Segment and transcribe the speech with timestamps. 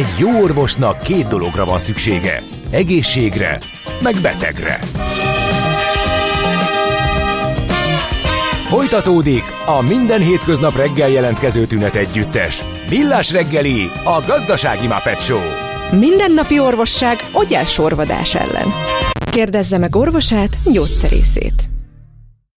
[0.00, 2.42] Egy jó orvosnak két dologra van szüksége.
[2.70, 3.58] Egészségre,
[4.02, 4.78] meg betegre.
[8.68, 12.64] Folytatódik a minden hétköznap reggel jelentkező tünet együttes.
[12.88, 15.40] Villás reggeli, a gazdasági Muppet Show.
[15.98, 17.18] Mindennapi orvosság
[17.64, 18.66] sorvadás ellen.
[19.30, 21.69] Kérdezze meg orvosát, gyógyszerészét.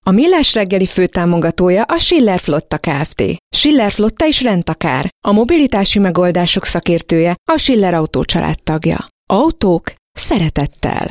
[0.06, 3.24] A Millás reggeli főtámogatója a Schiller Flotta Kft.
[3.56, 5.10] Schiller Flotta is rendtakár.
[5.26, 8.24] A mobilitási megoldások szakértője a Schiller Autó
[8.64, 9.08] tagja.
[9.30, 11.08] Autók szeretettel.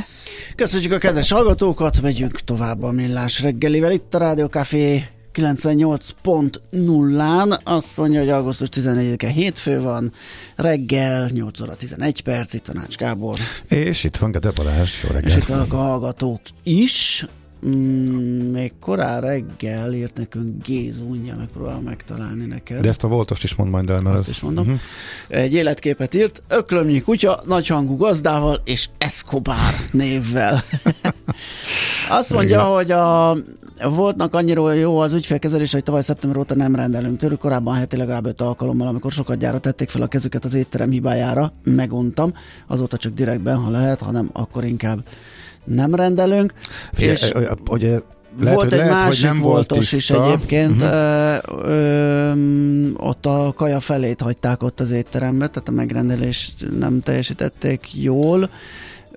[0.57, 3.91] Köszönjük a kedves hallgatókat, megyünk tovább a Millás reggelivel.
[3.91, 5.05] Itt a Rádió Café
[5.35, 10.13] 98.0-án azt mondja, hogy augusztus 14-e hétfő van,
[10.57, 13.38] reggel 8 óra 11 perc, itt van Ács Gábor.
[13.69, 15.37] És itt van Gede Balázs, jó reggelt.
[15.37, 17.27] És itt vannak a hallgatók is.
[17.66, 22.80] Mm, még korán reggel írt nekünk Gézunja, megpróbálom megtalálni neked.
[22.80, 24.35] De ezt a voltost is mond majd el, mert Azt ez...
[24.35, 24.65] is mondom.
[24.65, 24.80] Uh-huh.
[25.29, 29.57] Egy életképet írt, öklömnyi kutya, nagyhangú gazdával és Escobar
[29.90, 30.63] névvel.
[32.09, 32.68] Azt mondja, Igen.
[32.68, 33.37] hogy a
[33.90, 37.38] voltnak annyira jó az ügyfélkezelés, hogy tavaly szeptember óta nem rendelünk tőlük.
[37.38, 41.52] Korábban heti legalább öt alkalommal, amikor sokat gyára tették fel a kezüket az étterem hibájára,
[41.65, 42.33] meguntam.
[42.66, 44.99] Azóta csak direktben, ha lehet, hanem akkor inkább
[45.65, 46.52] nem rendelünk.
[46.93, 47.32] Figyelj, és
[47.71, 48.01] ugye
[48.41, 50.91] lehet, volt egy lehet, másik nem voltos volt is egyébként, uh-huh.
[50.93, 52.32] ö, ö,
[52.96, 58.51] ott a kaja felét hagyták ott az étterembe, tehát a megrendelést nem teljesítették jól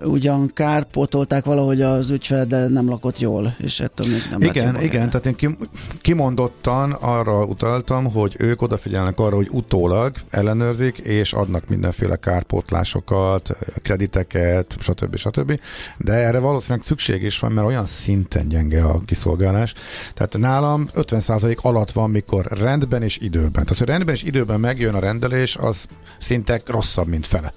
[0.00, 5.10] ugyan kárpótolták valahogy az ügyfel, de nem lakott jól, és ettől még nem Igen, igen,
[5.10, 5.56] tehát én
[6.00, 14.76] kimondottan arra utaltam, hogy ők odafigyelnek arra, hogy utólag ellenőrzik, és adnak mindenféle kárpótlásokat, krediteket,
[14.80, 15.16] stb.
[15.16, 15.60] stb.
[15.98, 19.74] De erre valószínűleg szükség is van, mert olyan szinten gyenge a kiszolgálás.
[20.14, 23.52] Tehát nálam 50% alatt van, mikor rendben és időben.
[23.52, 25.86] Tehát, hogy rendben és időben megjön a rendelés, az
[26.18, 27.52] szinte rosszabb, mint fele.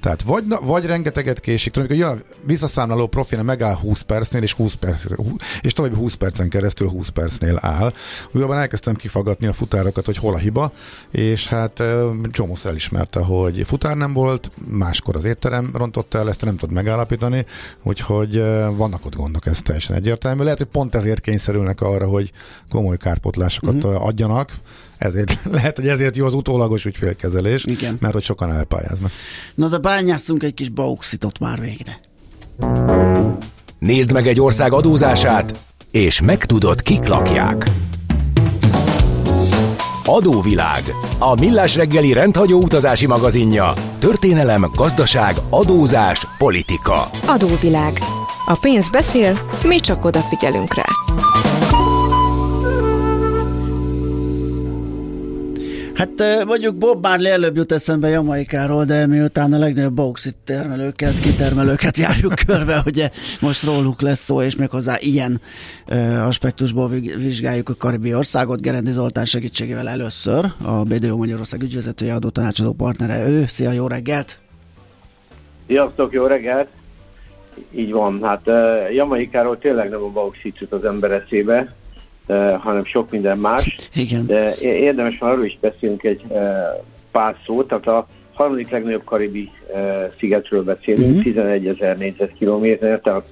[0.00, 4.74] Tehát vagy, vagy rengeteget késik, amikor jön a visszaszámláló profil megáll 20 percnél, és 20
[4.74, 5.04] perc,
[5.60, 7.92] és további 20 percen keresztül 20 percnél áll.
[8.32, 10.72] Újabban elkezdtem kifagatni a futárokat, hogy hol a hiba,
[11.10, 11.82] és hát
[12.30, 17.46] Csomósz elismerte, hogy futár nem volt, máskor az étterem rontotta el, ezt nem tud megállapítani,
[17.82, 18.38] úgyhogy
[18.76, 20.42] vannak ott gondok, ez teljesen egyértelmű.
[20.42, 22.32] Lehet, hogy pont ezért kényszerülnek arra, hogy
[22.70, 24.06] komoly kárpotlásokat uh-huh.
[24.06, 24.50] adjanak,
[25.04, 27.96] ezért, lehet, hogy ezért jó az utólagos ügyfélkezelés, Igen.
[28.00, 29.10] mert hogy sokan elpályáznak.
[29.54, 32.00] Na de bányásszunk egy kis bauxitot már végre.
[33.78, 37.70] Nézd meg egy ország adózását, és megtudod, kik lakják.
[40.06, 40.82] Adóvilág.
[41.18, 43.72] A millás reggeli rendhagyó utazási magazinja.
[43.98, 47.10] Történelem, gazdaság, adózás, politika.
[47.26, 47.98] Adóvilág.
[48.46, 50.84] A pénz beszél, mi csak odafigyelünk rá.
[55.94, 61.96] Hát mondjuk Bob Marley előbb jut eszembe Jamaikáról, de miután a legnagyobb bauxit termelőket, kitermelőket
[62.04, 63.10] járjuk körbe, ugye
[63.40, 65.40] most róluk lesz szó, és méghozzá ilyen
[66.26, 68.60] aspektusból vizsgáljuk a karibi országot.
[68.60, 73.44] Gerendi Zoltán segítségével először, a BDO Magyarország ügyvezetője, adó tanácsadó partnere ő.
[73.46, 74.38] Szia, jó reggelt!
[75.66, 76.68] Sziasztok, jó reggelt!
[77.70, 81.74] Így van, hát uh, Jamaikáról tényleg nem a bauxit jut az ember eszébe,
[82.58, 83.76] hanem sok minden más.
[83.94, 84.26] Igen.
[84.26, 86.22] De érdemes már arról is beszélünk egy
[87.10, 89.50] pár szót, tehát a harmadik legnagyobb karibi
[90.18, 91.22] szigetről beszélünk, uh-huh.
[91.22, 93.24] 11 ezer négyzetkilométer, tehát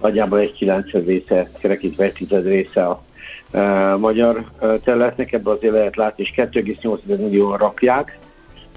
[0.00, 3.02] nagyjából egy 90 része, kerekítve egy tized része a
[3.50, 4.44] e, magyar
[4.84, 8.18] területnek, ebből azért lehet látni, és 2,8 millió rakják.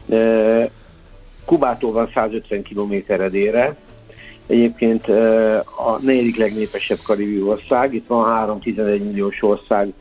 [0.09, 0.69] E,
[1.45, 3.75] Kubától van 150 kilométerre délre,
[4.51, 5.07] Egyébként
[5.77, 9.93] a negyedik legnépesebb karibi ország, itt van 3-11 milliós ország,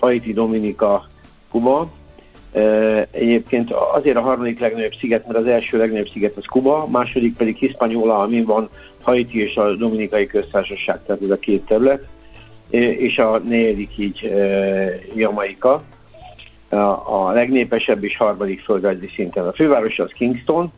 [0.00, 1.04] Haiti, Dominika,
[1.50, 1.90] Kuba.
[3.10, 7.56] Egyébként azért a harmadik legnagyobb sziget, mert az első legnagyobb sziget az Kuba, második pedig
[7.56, 8.68] Hispaniola, amin van
[9.02, 12.04] Haiti és a Dominikai Köztársaság, tehát ez a két terület,
[12.70, 14.32] és a negyedik így
[15.14, 15.82] Jamaika,
[17.04, 19.46] a legnépesebb és harmadik földrajzi szinten.
[19.46, 20.72] A főváros az Kingston,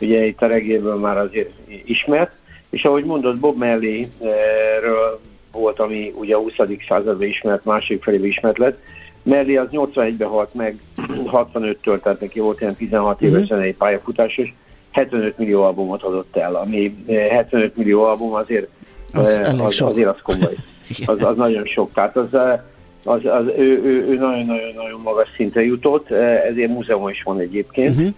[0.00, 1.50] ugye itt a regélből már azért
[1.84, 2.40] ismert,
[2.72, 5.20] és ahogy mondott, Bob Marley-ről
[5.52, 6.52] volt, ami ugye a 20.
[6.88, 8.78] században ismert, másik felé ismert lett.
[9.22, 10.78] Marley az 81-ben halt meg,
[11.32, 13.48] 65-től, tehát neki volt ilyen 16 éves uh-huh.
[13.48, 14.52] zenei pályafutás, és
[14.90, 18.68] 75 millió albumot adott el, ami 75 eh, millió album azért
[19.12, 20.54] az, eh, az, azért az komoly.
[21.06, 21.92] Az, az nagyon sok.
[21.92, 22.60] Tehát az, eh,
[23.04, 27.96] az, az ő, ő, ő nagyon-nagyon-nagyon magas szintre jutott, ezért múzeum is van egyébként.
[27.96, 28.14] Uh-huh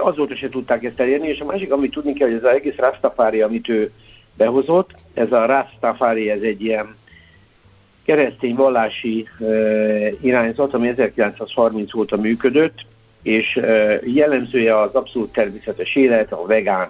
[0.00, 2.76] azóta se tudták ezt elérni, és a másik, amit tudni kell, hogy ez az egész
[2.76, 3.90] Rastafari, amit ő
[4.36, 6.96] behozott, ez a Rastafari, ez egy ilyen
[8.04, 12.86] keresztény vallási uh, irányzat, ami 1930 óta működött,
[13.22, 13.60] és
[14.04, 16.88] jellemzője az abszolút természetes élet, a vegán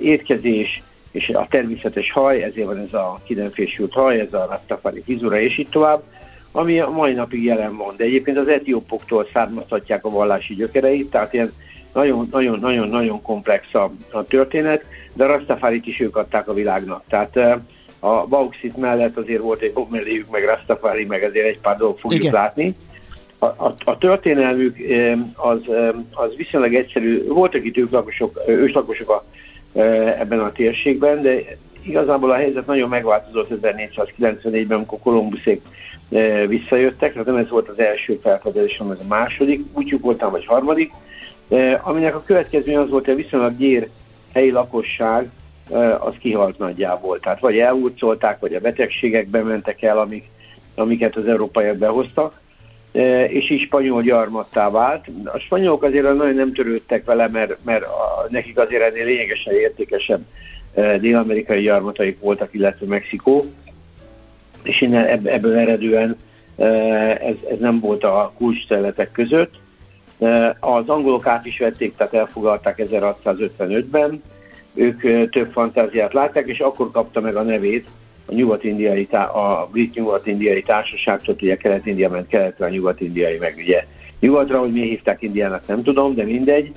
[0.00, 5.40] étkezés, és a természetes haj, ezért van ez a kidenfésült haj, ez a Rastafari fizura,
[5.40, 6.02] és így tovább,
[6.52, 7.94] ami a mai napig jelen van.
[7.96, 11.52] De egyébként az etiópoktól származhatják a vallási gyökereit, tehát ilyen
[11.92, 17.02] nagyon-nagyon-nagyon komplex a, a történet, de a Rastafarit is ők adták a világnak.
[17.08, 17.36] Tehát
[18.00, 19.92] a Bauxit mellett azért volt egy Bob
[20.30, 22.32] meg Rastafari, meg azért egy pár dolgot fogjuk Igen.
[22.32, 22.74] látni.
[23.38, 24.76] A, a, a történelmük
[25.34, 25.60] az,
[26.12, 27.26] az viszonylag egyszerű.
[27.26, 29.24] Voltak itt őslakosok, őslakosok a,
[30.18, 31.40] ebben a térségben, de
[31.82, 35.62] igazából a helyzet nagyon megváltozott 1494-ben, amikor Kolumbuszék
[36.46, 40.46] visszajöttek, tehát nem ez volt az első felfedezés, hanem ez a második, útjuk voltam, vagy
[40.46, 40.92] harmadik,
[41.82, 43.88] aminek a következménye az volt, hogy viszonylag gyér
[44.32, 45.30] helyi lakosság
[45.98, 47.20] az kihalt nagyjából.
[47.20, 50.24] Tehát vagy elhurcolták, vagy a betegségek bementek el, amik,
[50.74, 52.40] amiket az európaiak behoztak,
[53.28, 55.04] és így spanyol gyarmattá vált.
[55.24, 60.20] A spanyolok azért nagyon nem törődtek vele, mert, mert a, nekik azért ennél lényegesen értékesebb
[61.00, 63.44] dél-amerikai gyarmataik voltak, illetve Mexikó,
[64.62, 66.16] és innen ebből eredően
[66.56, 69.54] ez, ez nem volt a kulcsterületek között.
[70.60, 74.22] Az angolok át is vették, tehát elfogadták 1655-ben,
[74.74, 77.88] ők több fantáziát látták, és akkor kapta meg a nevét
[78.26, 83.84] a nyugat-indiai, a brit nyugat-indiai társaságtól, ugye kelet-india ment keletre, a nyugat-indiai meg ugye
[84.20, 86.72] nyugatra, hogy mi hívták Indiának, nem tudom, de mindegy,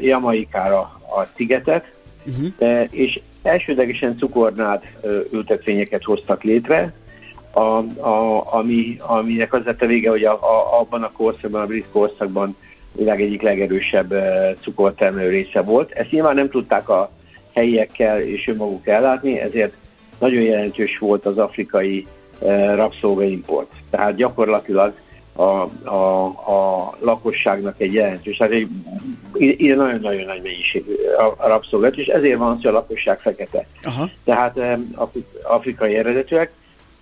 [0.00, 0.78] Jamaikára
[1.16, 1.92] a szigetet,
[2.24, 2.86] uh-huh.
[2.90, 4.82] és elsődlegesen cukornád
[5.30, 6.92] ültetvényeket hoztak létre,
[7.54, 11.66] a, a, ami, aminek az lett a vége, hogy a, a, abban a korszakban, a
[11.66, 12.56] brit korszakban
[12.92, 14.14] világ egyik legerősebb
[14.60, 15.90] cukortermelő része volt.
[15.90, 17.10] Ezt nyilván nem tudták a
[17.54, 19.72] helyiekkel és önmaguk ellátni, ezért
[20.18, 22.06] nagyon jelentős volt az afrikai
[22.74, 23.70] rabszolgaimport.
[23.90, 24.94] Tehát gyakorlatilag
[25.32, 25.42] a,
[25.88, 28.68] a, a lakosságnak egy jelentős, tehát egy,
[29.36, 30.84] ide nagyon-nagyon nagy mennyiség
[31.38, 33.66] a, rabszolgat, és ezért van az, hogy a lakosság fekete.
[33.82, 34.10] Aha.
[34.24, 34.60] Tehát
[35.42, 36.52] afrikai eredetűek.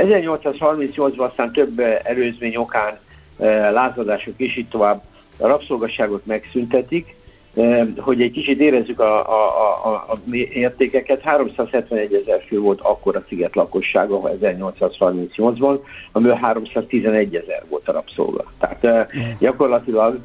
[0.03, 2.99] 1838-ban aztán több előzmény okán
[3.73, 5.03] lázadások is itt tovább
[5.39, 7.15] a rabszolgasságot megszüntetik,
[7.97, 13.25] hogy egy kicsit érezzük a, a, a, a értékeket, 371 ezer fő volt akkor a
[13.29, 15.79] sziget lakossága 1838-ban,
[16.13, 18.45] amiből 311 ezer volt a rabszolga.
[18.59, 20.19] Tehát gyakorlatilag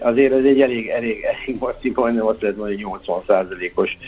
[0.00, 3.22] azért ez egy elég, elég, elég masszív, majdnem azt lehet mondani, 80
[3.74, 3.98] os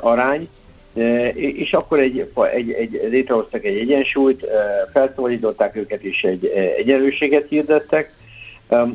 [0.00, 0.48] arány,
[1.34, 4.46] és akkor egy, egy, egy, létrehoztak egy egyensúlyt,
[4.92, 6.46] felszabadították őket, és egy
[6.76, 8.12] egyenlőséget hirdettek,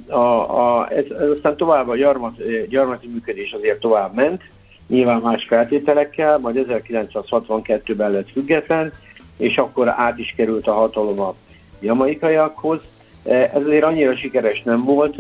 [0.07, 4.41] a, a, ez, ez aztán tovább a gyarmat, gyarmati működés azért tovább ment,
[4.87, 8.91] nyilván más feltételekkel, majd 1962-ben lett független,
[9.37, 11.35] és akkor át is került a hatalom a
[11.79, 12.79] jamaikaiakhoz.
[13.23, 15.15] Ez azért annyira sikeres nem volt,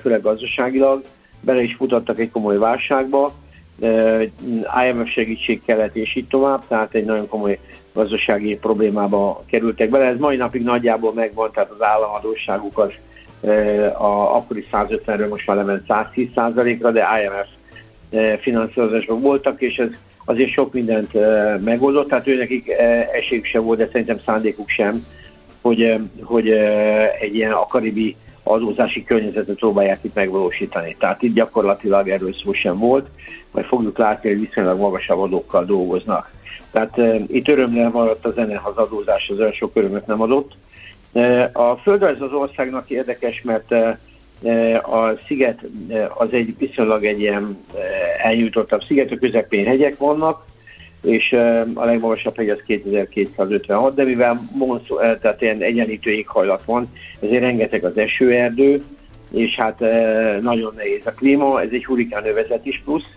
[0.00, 1.02] főleg gazdaságilag,
[1.40, 3.32] bele is futottak egy komoly válságba,
[4.86, 7.58] IMF segítség kellett, és így tovább, tehát egy nagyon komoly
[7.92, 10.04] gazdasági problémába kerültek bele.
[10.04, 12.94] Ez mai napig nagyjából megvan, tehát az államadóságukat
[13.98, 16.28] a akkori 150-ről most már lement 110
[16.80, 17.48] ra de IMF
[18.40, 19.88] finanszírozásban voltak, és ez
[20.24, 21.12] azért sok mindent
[21.64, 22.68] megoldott, tehát őnekik
[23.12, 25.06] esélyük sem volt, de szerintem szándékuk sem,
[25.60, 26.50] hogy, hogy
[27.20, 28.16] egy ilyen a karibi
[28.52, 30.96] adózási környezetet próbálják itt megvalósítani.
[30.98, 33.06] Tehát itt gyakorlatilag erről szó sem volt,
[33.50, 36.30] majd fogjuk látni, hogy viszonylag magasabb adókkal dolgoznak.
[36.70, 40.56] Tehát uh, itt örömre maradt a zene, az adózás az olyan sok örömöt nem adott,
[41.52, 43.72] a földrajz az országnak érdekes, mert
[44.82, 45.60] a sziget
[46.14, 47.64] az egy viszonylag egy ilyen
[48.22, 50.44] elnyújtottabb sziget, a közepén hegyek vannak,
[51.02, 51.32] és
[51.74, 57.84] a legmagasabb hegy az 2256, de mivel monszó, tehát ilyen egyenlítő éghajlat van, ezért rengeteg
[57.84, 58.82] az esőerdő,
[59.30, 59.80] és hát
[60.40, 63.16] nagyon nehéz a klíma, ez egy hurikánövezet is plusz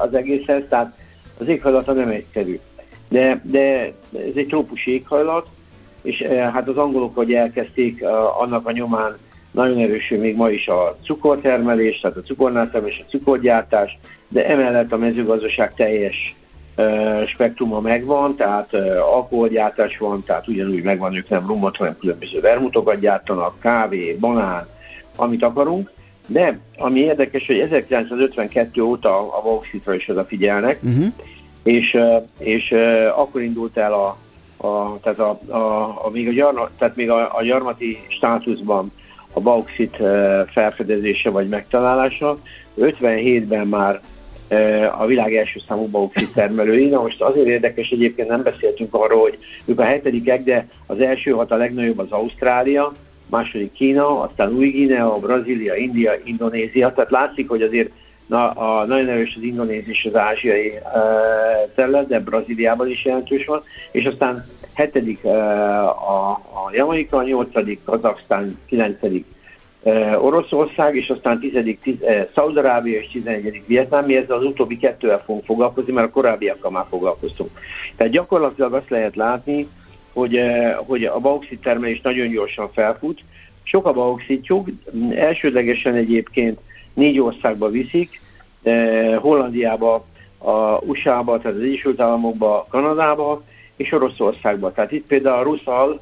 [0.00, 0.96] az egészhez, tehát
[1.38, 2.58] az éghajlata nem egyszerű.
[3.08, 5.46] De, de ez egy trópusi éghajlat,
[6.02, 8.04] és hát az angolok, hogy elkezdték
[8.38, 9.18] annak a nyomán
[9.50, 13.98] nagyon erősül még ma is a cukortermelés, tehát a cukornátermelés, a cukorgyártás,
[14.28, 16.34] de emellett a mezőgazdaság teljes
[17.26, 18.74] spektruma megvan, tehát
[19.14, 24.66] alkoholgyártás van, tehát ugyanúgy megvan, ők nem rumot, hanem különböző vermutokat gyártanak, kávé, banán,
[25.16, 25.90] amit akarunk.
[26.26, 31.06] De ami érdekes, hogy 1952 óta a bauxitra is odafigyelnek, uh-huh.
[31.62, 31.98] és,
[32.38, 32.74] és
[33.16, 34.16] akkor indult el a
[34.62, 38.92] a, tehát, a, a, a, még, a gyarma, tehát még a, a gyarmati státuszban
[39.32, 39.96] a bauxit
[40.46, 42.38] felfedezése vagy megtalálása.
[42.78, 44.00] 57-ben már
[44.98, 46.86] a világ első számú bauxit termelői.
[46.86, 51.30] Na most azért érdekes, egyébként nem beszéltünk arról, hogy ők a hetedikek, de az első
[51.30, 52.92] hat a legnagyobb az Ausztrália,
[53.30, 57.90] második Kína, aztán Új-Guinea, Brazília, India, Indonézia, tehát látszik, hogy azért
[58.26, 60.82] na, a, nagyon erős az indonéz és az ázsiai e,
[61.74, 65.28] terület, de Brazíliában is jelentős van, és aztán hetedik e,
[65.88, 69.41] a, a Jamaika, nyolcadik Kazaksztán, kilencedik e,
[70.20, 75.22] Oroszország, és aztán tizedik tiz, e, Szaudarábia és tizenegyedik Vietnám, mi ezzel az utóbbi kettővel
[75.24, 77.50] fogunk foglalkozni, mert a korábbiakkal már foglalkoztunk.
[77.96, 79.68] Tehát gyakorlatilag azt lehet látni,
[80.12, 83.20] hogy, e, hogy a bauxit termelés nagyon gyorsan felfut,
[83.62, 84.68] sok a bauxitjuk,
[85.14, 86.58] elsődlegesen egyébként
[86.94, 88.20] négy országba viszik,
[89.16, 90.04] Hollandiába,
[90.38, 93.42] a USA-ba, tehát az Egyesült Államokba, Kanadába
[93.76, 94.72] és Oroszországba.
[94.72, 96.00] Tehát itt például a Ruszal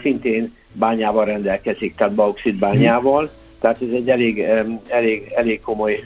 [0.00, 3.30] szintén bányával rendelkezik, tehát bauxit bányával,
[3.60, 4.40] tehát ez egy elég,
[4.88, 6.00] elég, elég komoly,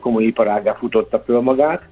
[0.00, 1.82] komoly iparágá futotta föl magát.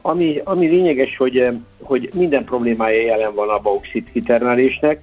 [0.00, 1.48] Ami, ami lényeges, hogy,
[1.82, 5.00] hogy minden problémája jelen van a bauxit kitermelésnek.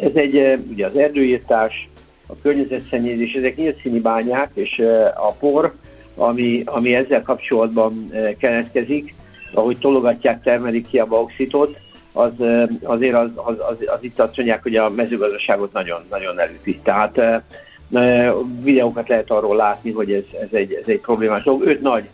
[0.00, 1.88] Ez egy ugye az erdőírtás,
[2.26, 4.82] a környezetszennyezés, ezek nyílt színi bányák, és
[5.14, 5.74] a por,
[6.14, 9.14] ami, ami ezzel kapcsolatban keletkezik,
[9.54, 11.78] ahogy tologatják, termelik ki a bauxitot,
[12.16, 12.32] az,
[12.82, 16.80] azért az, az, az, az itt azt mondják, hogy a mezőgazdaságot nagyon, nagyon elüti.
[16.82, 17.20] Tehát
[18.60, 21.66] videókat lehet arról látni, hogy ez, ez, egy, ez egy problémás dolog.
[21.66, 22.08] Öt nagy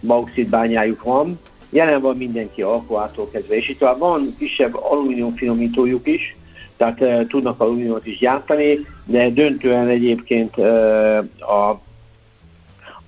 [0.00, 6.36] bauxit bányájuk van, jelen van mindenki alkoától kezdve, és itt van kisebb alumínium finomítójuk is,
[6.76, 11.80] tehát uh, tudnak alumíniumot is gyártani, de döntően egyébként uh, a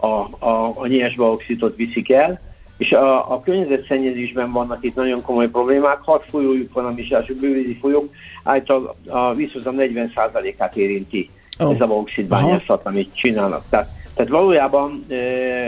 [0.00, 2.40] a, a, a nyers bauxitot viszik el,
[2.79, 7.79] és a, a környezetszennyezésben vannak itt nagyon komoly problémák, hat folyójuk van, a misású bővízi
[7.81, 11.75] folyók, által a vízhozam 40%-át érinti oh.
[11.75, 13.65] ez a bauxit bányászat, amit csinálnak.
[13.71, 15.15] Tehát, tehát valójában e,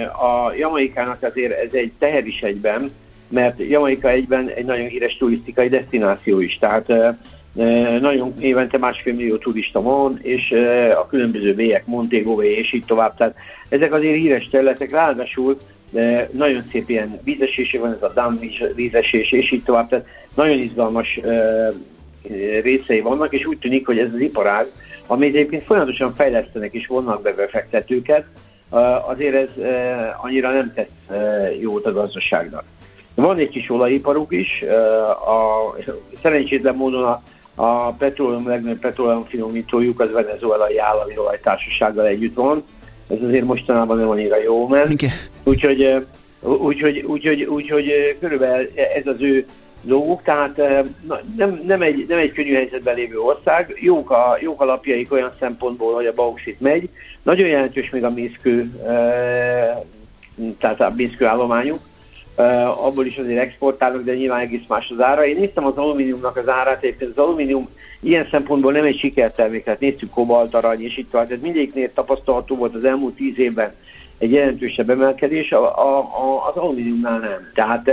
[0.05, 2.91] a Jamaikának azért ez egy teher is egyben,
[3.29, 7.19] mert Jamaika egyben egy nagyon híres turisztikai destináció is, tehát e,
[8.01, 10.55] nagyon évente másfél millió turista van, és
[11.01, 13.17] a különböző bélyek, Montego Bay és így tovább.
[13.17, 13.35] Tehát
[13.69, 15.59] ezek azért híres területek, ráadásul
[16.31, 18.39] nagyon szép ilyen vízesése van, ez a dam
[18.75, 19.89] vízesés és így tovább.
[19.89, 21.21] Tehát nagyon izgalmas
[22.63, 24.67] részei vannak, és úgy tűnik, hogy ez az iparág,
[25.07, 28.25] amit egyébként folyamatosan fejlesztenek és vonnak be befektetőket,
[29.07, 29.51] azért ez
[30.23, 31.19] annyira nem tesz
[31.61, 32.65] jót a gazdaságnak.
[33.15, 34.63] Van egy kis olajiparuk is,
[35.27, 35.77] a,
[36.23, 37.23] szerencsétlen módon a
[37.61, 42.65] a petroleum legnagyobb petroleum finomítójuk az venezuelai állami olajtársasággal együtt van.
[43.11, 45.03] Ez azért mostanában nem annyira jó ment.
[45.45, 46.07] Úgyhogy,
[46.43, 49.47] úgyhogy, úgyhogy, úgyhogy körülbelül ez az ő
[49.83, 50.57] dolgok, tehát
[51.07, 55.13] na, nem, nem, egy, nem egy könnyű helyzetben lévő ország, jók, a, jók a lapjaik
[55.13, 56.89] olyan szempontból, hogy a bauxit megy,
[57.23, 58.71] nagyon jelentős még a mészkő,
[60.59, 61.81] tehát a mészkő állományuk,
[62.67, 65.27] abból is azért exportálnak, de nyilván egész más az ára.
[65.27, 67.69] Én néztem az alumíniumnak az árát, egyébként az alumínium
[68.01, 72.57] ilyen szempontból nem egy sikertermék, tehát néztük kobalt, arany és itt van, tehát mindegyiknél tapasztalható
[72.57, 73.75] volt az elmúlt tíz évben
[74.19, 77.51] egy jelentősebb emelkedés, a, a, a, az alumíniumnál nem.
[77.55, 77.89] Tehát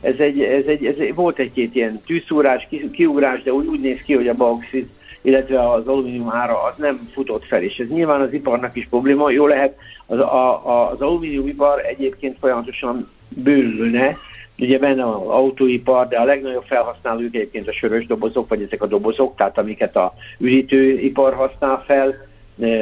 [0.00, 4.00] ez egy, ez egy, ez egy, volt egy-két ilyen tűzszúrás, kiugrás, de úgy, úgy néz
[4.00, 4.88] ki, hogy a bauxit
[5.26, 9.30] illetve az alumínium ára az nem futott fel, és ez nyilván az iparnak is probléma.
[9.30, 9.76] Jó lehet,
[10.06, 14.16] az, a, a, az alumíniumipar egyébként folyamatosan bővülne,
[14.58, 18.86] ugye benne az autóipar, de a legnagyobb felhasználók egyébként a sörös dobozok, vagy ezek a
[18.86, 22.14] dobozok, tehát amiket a üdítőipar használ fel,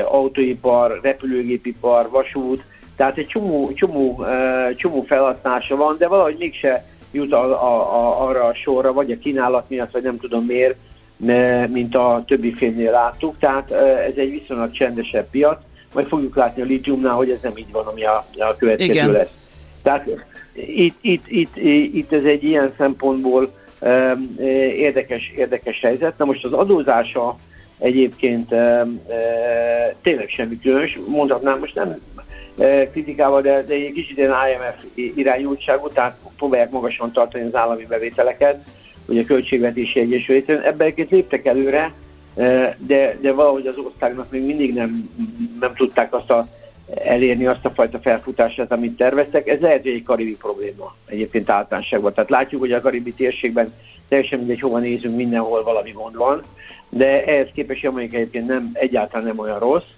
[0.05, 2.65] autóipar, repülőgépipar, vasút,
[2.97, 4.25] tehát egy csomó, csomó,
[4.77, 9.19] csomó felhasználása van, de valahogy mégse jut a, a, a, arra a sorra, vagy a
[9.19, 10.77] kínálat miatt, vagy nem tudom miért,
[11.69, 15.59] mint a többi filmnél láttuk, tehát ez egy viszonylag csendesebb piac,
[15.95, 19.11] majd fogjuk látni a litiumnál, hogy ez nem így van, ami a, a következő Igen.
[19.11, 19.31] lesz.
[19.83, 20.09] Tehát
[20.55, 21.57] itt, itt, itt,
[21.95, 24.35] itt ez egy ilyen szempontból um,
[24.77, 26.19] érdekes, érdekes helyzet.
[26.19, 27.39] Na most az adózása
[27.79, 29.15] egyébként um, uh,
[30.03, 32.01] tényleg semmi különös, mondhatnám most nem
[32.57, 34.85] uh, kritikával, de, de egy kicsit ilyen IMF
[35.17, 38.65] irányultságú, tehát próbálják magasan tartani az állami bevételeket,
[39.07, 40.61] hogy a Költségvetési Egyesületen.
[40.61, 41.93] Ebben léptek előre,
[42.79, 45.11] de, de valahogy az országnak még mindig nem,
[45.61, 46.49] nem tudták azt a
[46.95, 49.49] elérni azt a fajta felfutását, amit terveztek.
[49.49, 52.15] Ez lehet, hogy egy karibi probléma egyébként általánosságban.
[52.15, 53.75] Tehát látjuk, hogy a karibi térségben
[54.09, 56.43] teljesen mindegy, hova nézünk, mindenhol valami gond van,
[56.89, 59.89] de ehhez képest Jamaika egyébként nem, egyáltalán nem olyan rossz.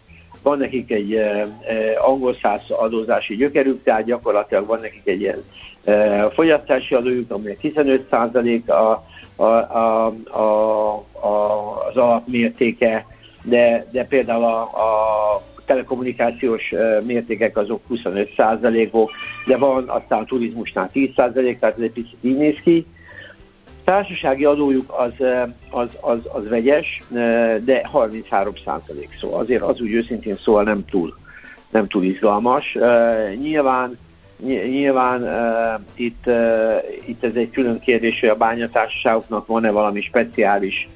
[0.43, 1.45] Van nekik egy eh,
[2.09, 5.45] angol száz adózási gyökerük, tehát gyakorlatilag van nekik egy ilyen
[5.85, 9.05] eh, fogyasztási adójuk, amely 15 a,
[9.37, 13.07] a, a, a, a, az alapmértéke,
[13.43, 16.75] de, de például a, a telekommunikációs
[17.07, 19.11] mértékek azok 25%-ok,
[19.47, 22.87] de van aztán a turizmusnál 10%, tehát ez egy picit így néz ki.
[23.85, 25.27] társasági adójuk az,
[25.71, 27.03] az, az, az vegyes,
[27.65, 31.17] de 33 százalék, szóval azért az úgy őszintén szóval nem túl,
[31.71, 32.79] nem túl izgalmas.
[33.41, 33.99] Nyilván
[34.45, 40.89] Nyilván uh, itt, uh, itt ez egy külön kérdés, hogy a bányatársaságoknak van-e valami speciális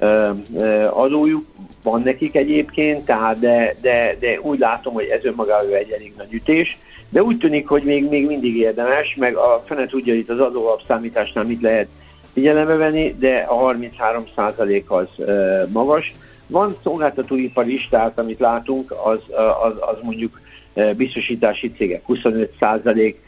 [0.00, 1.46] uh, uh, adójuk,
[1.84, 6.32] van nekik egyébként, tehát de, de, de úgy látom, hogy ez önmagában egy elég nagy
[6.32, 10.40] ütés, de úgy tűnik, hogy még, még mindig érdemes, meg a fene tudja itt az
[10.40, 11.88] adóalapszámításnál mit lehet
[12.32, 16.14] figyelembe venni, de a 33% az uh, magas.
[16.46, 19.20] Van szolgáltatóipar is, tehát amit látunk, az,
[19.64, 20.40] az, az mondjuk
[20.96, 23.20] biztosítási cégek 25 százalék,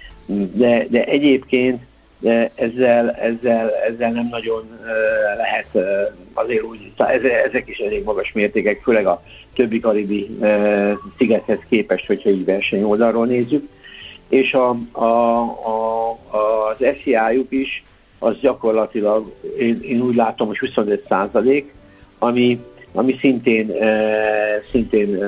[0.53, 1.81] de, de egyébként
[2.19, 4.81] de ezzel, ezzel, ezzel nem nagyon
[5.37, 5.87] lehet
[6.35, 6.93] azért úgy,
[7.45, 9.23] ezek is elég magas mértékek, főleg a
[9.55, 10.39] többi karibi
[11.19, 13.69] szigethez képest, hogyha így verseny oldalról nézzük.
[14.29, 17.85] És a, a, a, az SZIA-juk is,
[18.19, 21.75] az gyakorlatilag, én, én úgy látom, hogy 25 százalék,
[22.19, 22.61] ami,
[22.93, 23.73] ami szintén,
[24.71, 25.25] szintén,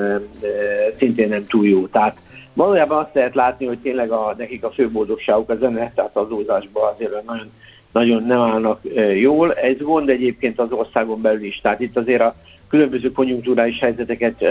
[0.97, 1.87] szintén nem túl jó.
[1.87, 2.17] Tehát
[2.59, 6.23] valójában azt lehet látni, hogy tényleg a, nekik a fő boldogságuk a zene, tehát az
[6.23, 7.51] adózásban azért nagyon,
[7.91, 8.79] nagyon nem állnak
[9.15, 9.53] jól.
[9.53, 12.35] Ez gond egyébként az országon belül is, tehát itt azért a
[12.69, 14.41] különböző konjunktúrális helyzeteket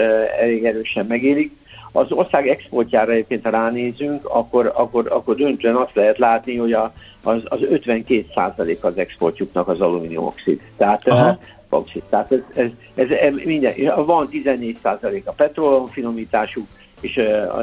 [0.41, 1.57] elég erősen megélik.
[1.91, 6.93] Az ország exportjára egyébként, ha ránézünk, akkor, akkor, akkor döntően azt lehet látni, hogy a,
[7.23, 10.61] az, az 52% az exportjuknak az alumíniumoxid.
[10.77, 11.37] Tehát Aha
[11.69, 12.03] bauxit.
[12.09, 13.73] Tehát ez, ez, ez, ez minden,
[14.05, 16.67] van 14 a finomításuk,
[17.01, 17.19] és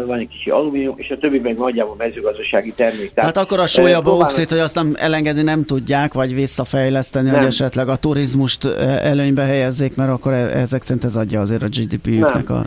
[0.06, 3.12] van egy kicsi alumínium, és a többi meg nagyjából mezőgazdasági termék.
[3.14, 7.36] Tehát, Tehát akkor a uh, bauxit, hogy azt nem elengedni nem tudják, vagy visszafejleszteni, nem.
[7.38, 8.64] hogy esetleg a turizmust
[9.02, 12.66] előnybe helyezzék, mert akkor e, ezek szerint ez adja azért a GDP-jüknek a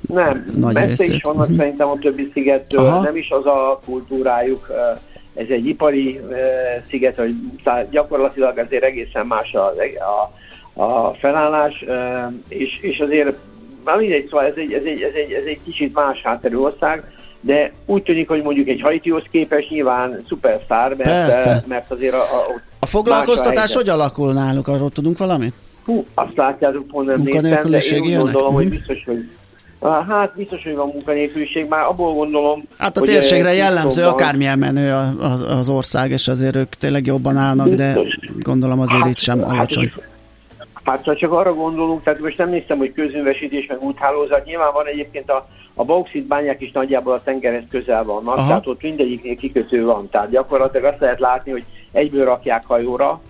[0.00, 1.14] nem, nagy messze részét.
[1.14, 1.56] is vannak uh-huh.
[1.56, 3.02] szerintem a többi szigettől, Aha.
[3.02, 4.66] nem is az a kultúrájuk,
[5.34, 6.20] ez egy ipari
[6.90, 7.34] sziget, hogy
[7.90, 10.36] gyakorlatilag azért egészen más a, a
[10.78, 11.84] a felállás,
[12.48, 13.36] és, és azért
[13.84, 17.02] már mindegy, szóval ez egy, ez, egy, ez, egy, ez egy kicsit más hátterű ország,
[17.40, 22.60] de úgy tűnik, hogy mondjuk egy Haitihoz képest nyilván szupersztár, mert, mert azért a, a,
[22.78, 25.54] a foglalkoztatás a hogy alakul náluk, arról tudunk valamit?
[25.84, 29.28] Hú, azt látjátok, pont nem néztem, de én úgy gondolom, hogy biztos, hogy
[29.80, 32.62] Hát biztos, hogy van munkanélküliség, már abból gondolom...
[32.78, 34.18] Hát a térségre jellemző, jobban...
[34.18, 38.18] akármilyen menő az, az ország, és azért ők tényleg jobban állnak, biztos.
[38.18, 39.92] de gondolom azért hát, itt sem hát, alacsony.
[39.94, 40.07] Hát,
[40.88, 45.30] Hát csak arra gondolunk, tehát most nem néztem, hogy közönvesítés meg úthálózat, nyilván van egyébként
[45.30, 48.46] a, a bauxit bányák is nagyjából a tengerhez közel vannak, Aha.
[48.46, 53.20] tehát ott mindegyiknél kikötő van, tehát gyakorlatilag azt lehet látni, hogy egyből rakják hajóra,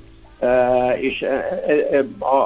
[0.95, 1.25] és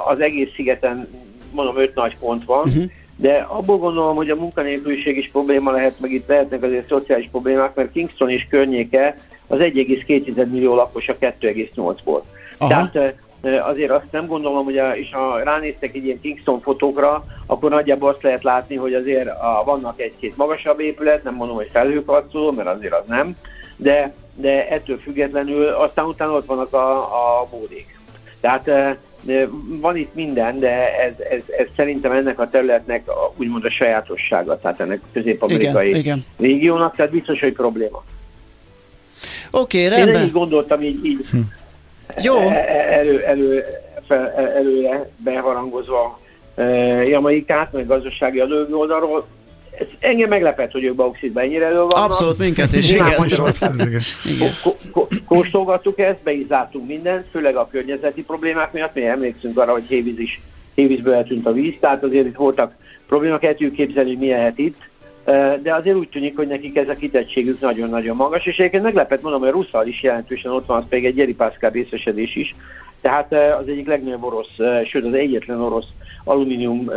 [0.05, 1.07] az egész szigeten
[1.51, 2.83] mondom öt nagy pont van, uh-huh.
[3.15, 7.75] de abból gondolom, hogy a munkanélküliség is probléma lehet, meg itt lehetnek azért szociális problémák,
[7.75, 12.21] mert Kingston és környéke az 1,2 millió lakos a 2,8-ból.
[12.57, 17.69] Tehát azért azt nem gondolom, hogy a, és ha ránéztek egy ilyen Kingston fotókra, akkor
[17.69, 22.51] nagyjából azt lehet látni, hogy azért a, vannak egy-két magasabb épület, nem mondom, hogy felhőkarcoló,
[22.51, 23.35] mert azért az nem,
[23.75, 27.99] de, de ettől függetlenül aztán utána ott vannak a, a bódék.
[28.41, 28.97] Tehát
[29.81, 34.59] van itt minden, de ez, ez, ez szerintem ennek a területnek a, úgymond a sajátossága,
[34.59, 36.25] tehát ennek a közép-amerikai igen, igen.
[36.37, 38.03] régiónak, tehát biztos, hogy probléma.
[39.51, 40.21] Oké, okay, rendben.
[40.21, 41.39] Én így gondoltam így, így hm
[42.21, 42.37] jó.
[42.37, 43.63] E, e, elő, elő,
[44.07, 46.21] fel, e, előre beharangozva
[47.05, 49.27] Jamaikát, meg gazdasági adójogi oldalról.
[49.79, 51.95] Ez engem meglepett, hogy ők bauxitban ennyire elő vannak.
[51.95, 53.07] Abszolút minket is, igen.
[54.25, 54.51] igen.
[55.25, 59.83] Kóstolgattuk ezt, be is zártunk mindent, főleg a környezeti problémák miatt, mi emlékszünk arra, hogy
[59.87, 60.41] Hévíz is,
[60.75, 62.73] Hévízből eltűnt a víz, tehát azért itt voltak
[63.07, 64.77] problémák, el tudjuk képzelni, hogy mi lehet itt
[65.61, 69.41] de azért úgy tűnik, hogy nekik ez a kitettségük nagyon-nagyon magas, és egyébként meglepett, mondom,
[69.41, 72.55] hogy a Russzal is jelentősen ott van, az pedig egy Jerry Pascal részesedés is,
[73.01, 74.55] tehát az egyik legnagyobb orosz,
[74.85, 75.87] sőt az egyetlen orosz
[76.23, 76.89] alumínium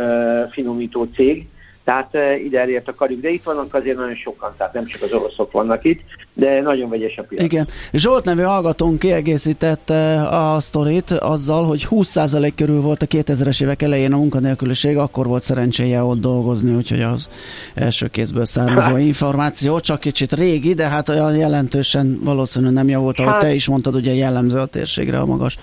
[0.51, 1.47] finomító cég,
[1.87, 5.01] tehát uh, ide elért a karjuk, de itt vannak azért nagyon sokan, tehát nem csak
[5.01, 6.01] az oroszok vannak itt,
[6.33, 7.43] de nagyon vegyes a piac.
[7.43, 7.67] Igen.
[7.93, 14.13] Zsolt nevű hallgatónk kiegészítette a sztorit azzal, hogy 20% körül volt a 2000-es évek elején
[14.13, 17.29] a munkanélküliség, akkor volt szerencséje ott dolgozni, úgyhogy az
[17.75, 23.31] első kézből származó információ, csak kicsit régi, de hát olyan jelentősen valószínűleg nem javult, ahogy
[23.31, 23.41] hát.
[23.41, 25.57] te is mondtad, ugye jellemző a térségre a magas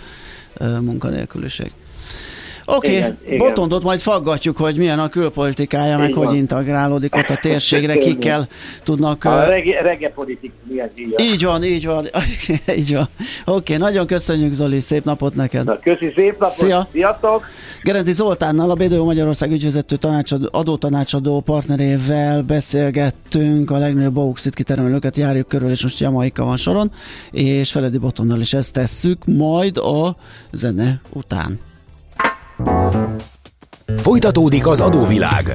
[0.81, 1.73] munkanélküliség.
[2.67, 3.37] Oké, okay.
[3.37, 8.49] Botondot majd faggatjuk, hogy milyen a külpolitikája, meg hogy integrálódik ott a térségre, kikkel
[8.85, 9.25] tudnak...
[9.25, 10.53] A rege, rege politik,
[11.17, 12.05] Így van, így van,
[12.79, 13.09] így van.
[13.45, 15.65] Oké, okay, nagyon köszönjük Zoli, szép napot neked.
[15.65, 16.89] Na, köszi, szép napot, Szia.
[16.93, 17.45] sziasztok!
[17.83, 25.49] Gerendi Zoltánnal, a BDO Magyarország ügyvezető tanácsadó, adótanácsadó partnerével beszélgettünk, a legnagyobb bauxit kitermelőket járjuk
[25.49, 26.93] körül, és most Jamaika van soron,
[27.31, 30.17] és Feledi Botonnal is ezt tesszük, majd a
[30.53, 31.59] zene után.
[33.97, 35.55] Folytatódik az adóvilág.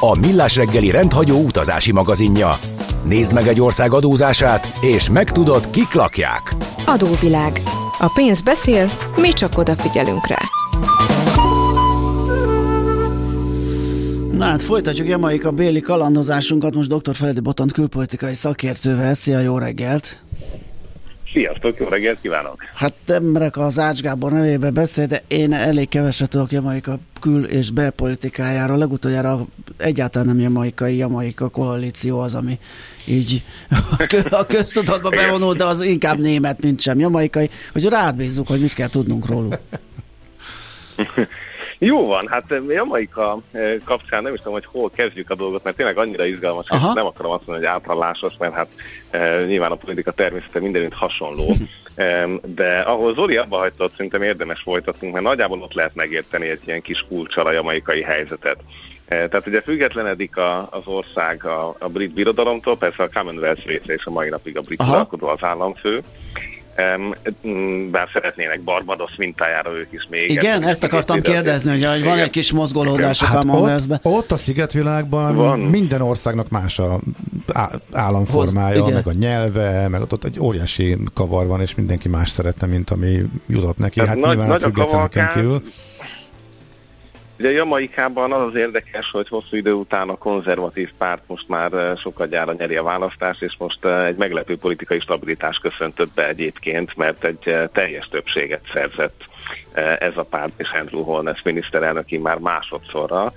[0.00, 2.58] A Millás reggeli rendhagyó utazási magazinja.
[3.04, 6.54] Nézd meg egy ország adózását, és megtudod, kik lakják.
[6.86, 7.60] Adóvilág.
[7.98, 8.90] A pénz beszél,
[9.20, 10.38] mi csak odafigyelünk rá.
[14.32, 17.14] Na hát folytatjuk Jamaika Béli kalandozásunkat most dr.
[17.14, 19.14] Feledi Botont külpolitikai szakértővel.
[19.14, 20.23] Szia, jó reggelt!
[21.34, 22.62] Sziasztok, jó reggelt kívánok!
[22.74, 27.70] Hát Emrek az Ács Gábor nevébe beszél, de én elég keveset tudok Jamaika kül- és
[27.70, 28.76] belpolitikájára.
[28.76, 29.38] Legutoljára
[29.76, 32.58] egyáltalán nem jamaikai, jamaika koalíció az, ami
[33.06, 33.42] így
[34.30, 37.50] a köztudatba bevonult, de az inkább német, mint sem jamaikai.
[37.72, 39.58] Hogy rád bízzuk, hogy mit kell tudnunk róluk.
[41.78, 45.64] Jó van, hát eh, Jamaika eh, kapcsán nem is tudom, hogy hol kezdjük a dolgot,
[45.64, 46.88] mert tényleg annyira izgalmas, Aha.
[46.88, 48.68] és nem akarom azt mondani, hogy általásos, mert hát
[49.10, 51.54] e, nyilván a politika természete mindenütt hasonló,
[51.94, 56.60] e, de ahol Zoli abba hagyta, szerintem érdemes folytatnunk, mert nagyjából ott lehet megérteni egy
[56.66, 58.58] ilyen kis kulcsal a jamaikai helyzetet.
[59.08, 64.04] Tehát ugye függetlenedik a, az ország a, a brit birodalomtól, persze a Commonwealth része és
[64.04, 66.02] a mai napig a brit uralkodó az államfő,
[67.90, 70.30] bár szeretnének Barbados mintájára ők is még.
[70.30, 75.36] Igen, ezt akartam kérdezni, hogy, van egy kis mozgolódás a hát ott, ott a szigetvilágban
[75.36, 75.58] van.
[75.58, 77.00] minden országnak más a
[77.92, 82.28] államformája, Hoz, meg a nyelve, meg ott, ott egy óriási kavar van, és mindenki más
[82.28, 84.00] szeretne, mint ami jutott neki.
[84.00, 85.62] Hát, hát nagy, nyilván nagy a függetleneken kívül.
[87.38, 91.96] Ugye Jamaikában az az érdekes, hogy hosszú idő után a konzervatív párt most már eh,
[91.96, 96.96] sokat gyára nyeri a választást, és most eh, egy meglepő politikai stabilitás köszöntött be egyébként,
[96.96, 99.24] mert egy eh, teljes többséget szerzett
[99.98, 103.32] ez a párt és Andrew Holness miniszterelnöki már másodszorra,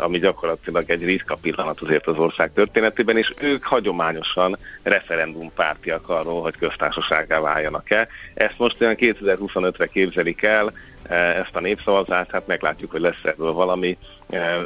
[0.00, 6.56] ami gyakorlatilag egy ritka pillanat azért az ország történetében, és ők hagyományosan referendumpártiak arról, hogy
[6.56, 8.08] köztársaságá váljanak-e.
[8.34, 10.72] Ezt most olyan 2025-re képzelik el,
[11.08, 13.98] ezt a népszavazást, hát meglátjuk, hogy lesz ebből valami.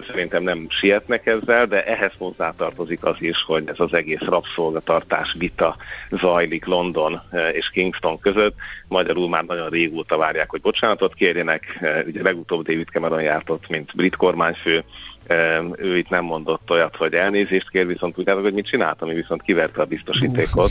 [0.06, 5.76] Szerintem nem sietnek ezzel, de ehhez hozzátartozik az is, hogy ez az egész rabszolgatartás vita
[6.10, 7.20] zajlik London
[7.52, 8.54] és Kingston között.
[8.88, 11.78] Magyarul már nagyon régóta várják, hogy bocsánatot kérjenek.
[12.06, 14.84] Ugye legutóbb David Cameron járt mint brit kormányfő,
[15.76, 19.42] ő itt nem mondott olyat, hogy elnézést kér, viszont tudjátok, hogy mit csinált, ami viszont
[19.42, 20.70] kiverte a biztosítékot.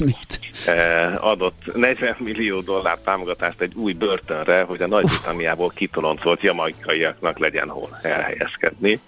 [1.18, 8.00] Adott 40 millió dollár támogatást egy új börtönre, hogy a Nagy-Britanniából kitoloncolt jamaikaiaknak legyen hol
[8.02, 9.00] elhelyezkedni.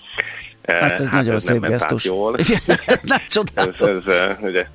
[0.67, 2.05] Hát ez hát nagyon ez szép gesztus.
[2.05, 2.31] Jól.
[3.03, 3.19] nem
[3.55, 4.65] ez, ez, ugye,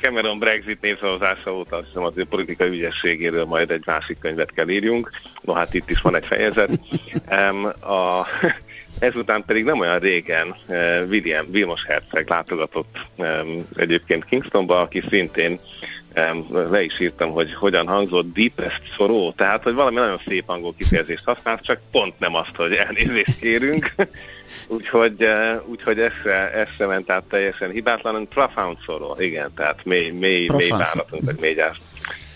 [0.00, 4.68] Cameron Brexit népszavazása óta azt hiszem az ő politikai ügyességéről majd egy másik könyvet kell
[4.68, 5.10] írjunk.
[5.40, 6.70] No hát itt is van egy fejezet.
[7.30, 8.26] Um, a,
[8.98, 12.98] Ezután pedig nem olyan régen eh, William Vilmos Herceg látogatott
[13.76, 15.58] egyébként Kingstonba, aki szintén
[16.50, 21.24] le is írtam, hogy hogyan hangzott deepest szoró, tehát hogy valami nagyon szép angol kifejezést
[21.24, 23.94] használt, csak pont nem azt, hogy elnézést kérünk.
[24.76, 26.12] úgyhogy, eh, úgyhogy ez,
[26.54, 31.40] ez sem ment át teljesen hibátlan, profound szoró, igen, tehát mély, mély, mély váratunk, vagy
[31.40, 31.80] mély gyászt.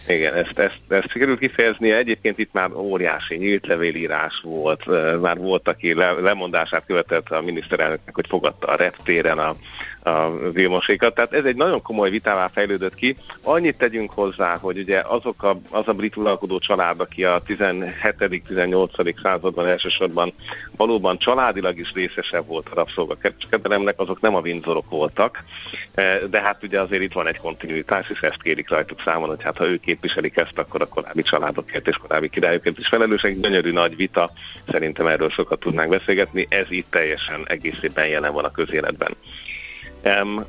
[0.06, 1.90] Igen, ezt, ezt, ezt sikerült kifejezni.
[1.90, 4.86] Egyébként itt már óriási nyílt levélírás volt,
[5.20, 9.56] már volt, aki le, lemondását követett a miniszterelnöknek, hogy fogadta a reptéren a,
[10.02, 11.14] a Vilmosékat.
[11.14, 13.16] Tehát ez egy nagyon komoly vitává fejlődött ki.
[13.42, 19.22] Annyit tegyünk hozzá, hogy ugye azok a, az a brit uralkodó család, aki a 17.-18.
[19.22, 20.32] században elsősorban
[20.76, 25.44] valóban családilag is részesebb volt a rabszolgakereskedelemnek, azok nem a Windsorok voltak,
[26.30, 29.56] de hát ugye azért itt van egy kontinuitás, és ezt kérik rajtuk számon, hogy hát
[29.56, 33.40] ha ők képviselik ezt, akkor a korábbi családokért és korábbi királyokért is felelősek.
[33.40, 34.30] Gyönyörű nagy vita,
[34.70, 39.16] szerintem erről sokat tudnánk beszélgetni, ez itt teljesen egészében jelen van a közéletben.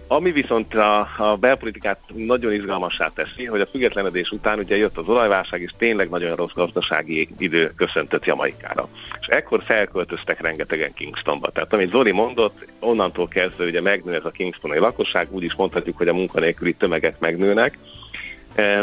[0.07, 5.07] Ami viszont a, a belpolitikát nagyon izgalmassá teszi, hogy a függetlenedés után ugye jött az
[5.07, 8.87] olajválság, és tényleg nagyon rossz gazdasági idő köszöntött Jamaikára.
[9.19, 11.49] És ekkor felköltöztek rengetegen Kingstonba.
[11.49, 15.97] Tehát amit Zoli mondott, onnantól kezdve ugye megnő ez a Kingstoni lakosság, úgy is mondhatjuk,
[15.97, 17.77] hogy a munkanélküli tömegek megnőnek,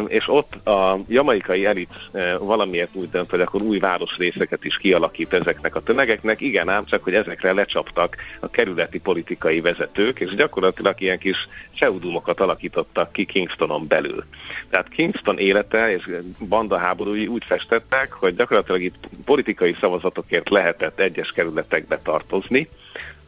[0.07, 5.75] és ott a jamaikai elit valamiért úgy dönt, hogy akkor új városrészeket is kialakít ezeknek
[5.75, 11.19] a tömegeknek, igen ám, csak hogy ezekre lecsaptak a kerületi politikai vezetők, és gyakorlatilag ilyen
[11.19, 14.25] kis pseudumokat alakítottak ki Kingstonon belül.
[14.71, 16.09] Tehát Kingston élete és
[16.49, 22.69] bandaháborúi úgy festettek, hogy gyakorlatilag itt politikai szavazatokért lehetett egyes kerületekbe tartozni,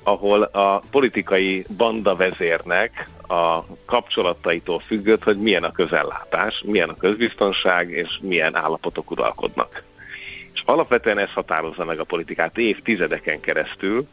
[0.03, 7.91] ahol a politikai banda vezérnek a kapcsolataitól függött, hogy milyen a közellátás, milyen a közbiztonság,
[7.91, 9.83] és milyen állapotok uralkodnak.
[10.55, 14.07] És alapvetően ez határozza meg a politikát évtizedeken keresztül,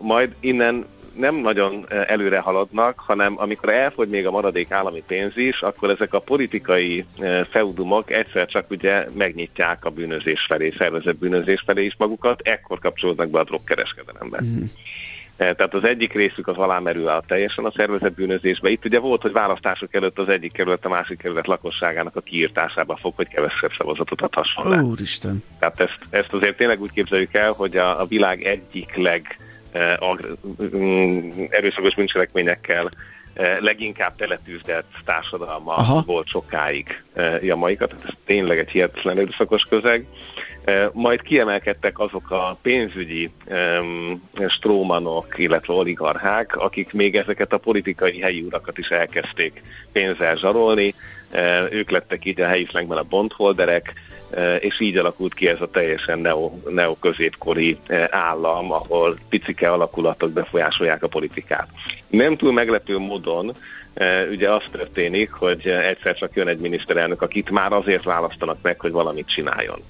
[0.00, 5.36] majd innen nem nagyon eh, előre haladnak, hanem amikor elfogy még a maradék állami pénz
[5.36, 11.16] is, akkor ezek a politikai eh, feudumok egyszer csak ugye megnyitják a bűnözés felé, szervezett
[11.16, 14.40] bűnözés felé is magukat, ekkor kapcsolódnak be a drogkereskedelembe.
[14.44, 14.64] Mm.
[15.36, 18.70] Tehát az egyik részük az alámerül el teljesen a szervezett bűnözésbe.
[18.70, 22.96] Itt ugye volt, hogy választások előtt az egyik kerület a másik kerület lakosságának a kiírtásába
[22.96, 24.82] fog, hogy kevesebb szavazatot adhasson le.
[24.82, 25.42] Úristen.
[25.58, 29.36] Tehát ezt, ezt azért tényleg úgy képzeljük el, hogy a, a világ egyik leg
[31.50, 32.90] erőszakos bűncselekményekkel
[33.60, 36.02] leginkább teletűzdett társadalma Aha.
[36.06, 37.02] volt sokáig
[37.40, 40.06] Jamaika, tehát ez tényleg egy hihetetlen erőszakos közeg.
[40.92, 43.30] Majd kiemelkedtek azok a pénzügyi
[44.48, 50.94] strómanok, illetve oligarchák, akik még ezeket a politikai helyi urakat is elkezdték pénzzel zsarolni.
[51.70, 53.92] Ők lettek így a helyi a bondholderek,
[54.60, 57.78] és így alakult ki ez a teljesen neo, neo-középkori
[58.10, 61.68] állam, ahol picike alakulatok befolyásolják a politikát.
[62.08, 63.52] Nem túl meglepő módon
[64.30, 68.92] ugye az történik, hogy egyszer csak jön egy miniszterelnök, akit már azért választanak meg, hogy
[68.92, 69.82] valamit csináljon.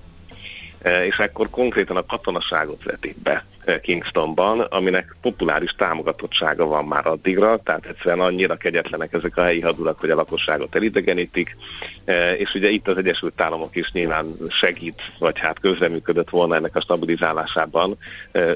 [0.84, 7.06] E, és akkor konkrétan a katonaságot vetik be e, Kingstonban, aminek populáris támogatottsága van már
[7.06, 11.56] addigra, tehát egyszerűen annyira kegyetlenek ezek a helyi hadulak, hogy a lakosságot elidegenítik,
[12.04, 16.76] e, és ugye itt az Egyesült Államok is nyilván segít, vagy hát közreműködött volna ennek
[16.76, 17.96] a stabilizálásában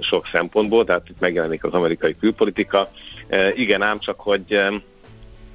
[0.00, 2.88] sok szempontból, tehát itt megjelenik az amerikai külpolitika.
[3.54, 4.60] Igen, ám csak, hogy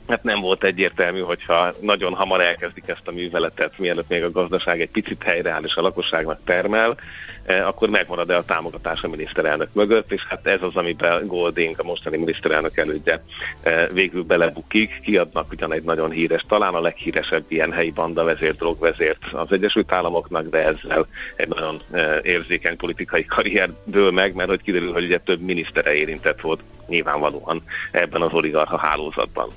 [0.07, 4.81] hát nem volt egyértelmű, hogyha nagyon hamar elkezdik ezt a műveletet, mielőtt még a gazdaság
[4.81, 6.95] egy picit helyreáll és a lakosságnak termel,
[7.43, 11.83] eh, akkor megmarad-e a támogatás a miniszterelnök mögött, és hát ez az, amiben Golding, a
[11.83, 13.23] mostani miniszterelnök elődje
[13.61, 18.57] eh, végül belebukik, kiadnak ugyan egy nagyon híres, talán a leghíresebb ilyen helyi banda vezért,
[18.57, 24.49] drogvezért az Egyesült Államoknak, de ezzel egy nagyon eh, érzékeny politikai karrier dől meg, mert
[24.49, 26.59] hogy kiderül, hogy ugye több minisztere érintett volt
[26.93, 29.49] nyilvánvalóan ebben az oligarcha hálózatban.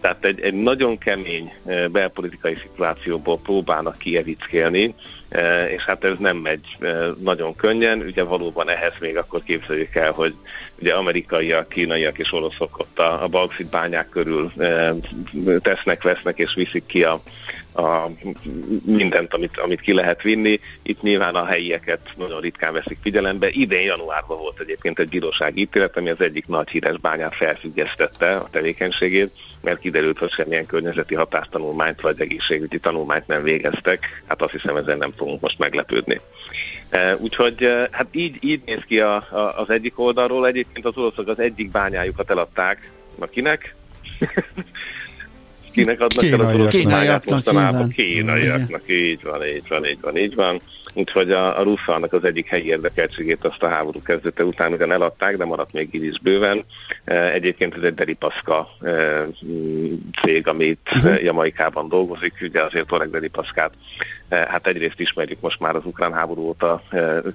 [0.00, 4.94] Tehát egy, egy nagyon kemény eh, belpolitikai szituációból próbálnak kievickélni,
[5.28, 9.94] eh, és hát ez nem megy eh, nagyon könnyen, ugye valóban ehhez még akkor képzeljük
[9.94, 10.34] el, hogy
[10.80, 14.52] ugye amerikaiak, kínaiak és oroszok ott a, a bauxit bányák körül
[15.62, 17.22] tesznek, vesznek és viszik ki a,
[17.74, 18.08] a
[18.86, 20.60] mindent, amit, amit ki lehet vinni.
[20.82, 23.48] Itt nyilván a helyieket nagyon ritkán veszik figyelembe.
[23.48, 28.48] Idén januárban volt egyébként egy bírósági ítélet, ami az egyik nagy híres bányát felfüggesztette a
[28.50, 29.30] tevékenységét,
[29.60, 34.22] mert kiderült, hogy semmilyen környezeti hatástanulmányt vagy egészségügyi tanulmányt nem végeztek.
[34.26, 36.20] Hát azt hiszem, ezen nem fogunk most meglepődni.
[36.90, 40.46] E, úgyhogy e, hát így, így néz ki a, a, az egyik oldalról.
[40.46, 42.90] Egyébként az oroszok az egyik bányájukat eladták.
[43.18, 43.28] Na
[45.72, 46.00] kinek?
[46.00, 47.88] adnak el az orosz máját mostanában?
[47.88, 50.60] Kínaiaknak, így van, így van, így van, így van.
[50.94, 55.36] Úgyhogy a, a Russzalnak az egyik helyi érdekeltségét azt a háború kezdete után ugyan eladták,
[55.36, 56.64] de maradt még így is bőven.
[57.04, 59.26] E, egyébként ez egy deripaszka e,
[60.22, 61.22] cég, amit uh-huh.
[61.22, 63.72] Jamaikában dolgozik, ugye azért Oreg deripaszkát
[64.32, 66.82] hát egyrészt ismerjük most már az ukrán háború óta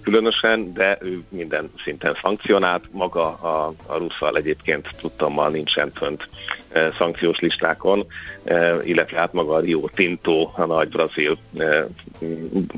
[0.03, 2.83] különösen, de ő minden szinten szankcionált.
[2.91, 6.27] Maga a, a Russzal egyébként tudtommal nincsen fönt
[6.97, 8.05] szankciós listákon,
[8.81, 11.37] illetve hát maga a Rio Tinto, a nagy brazil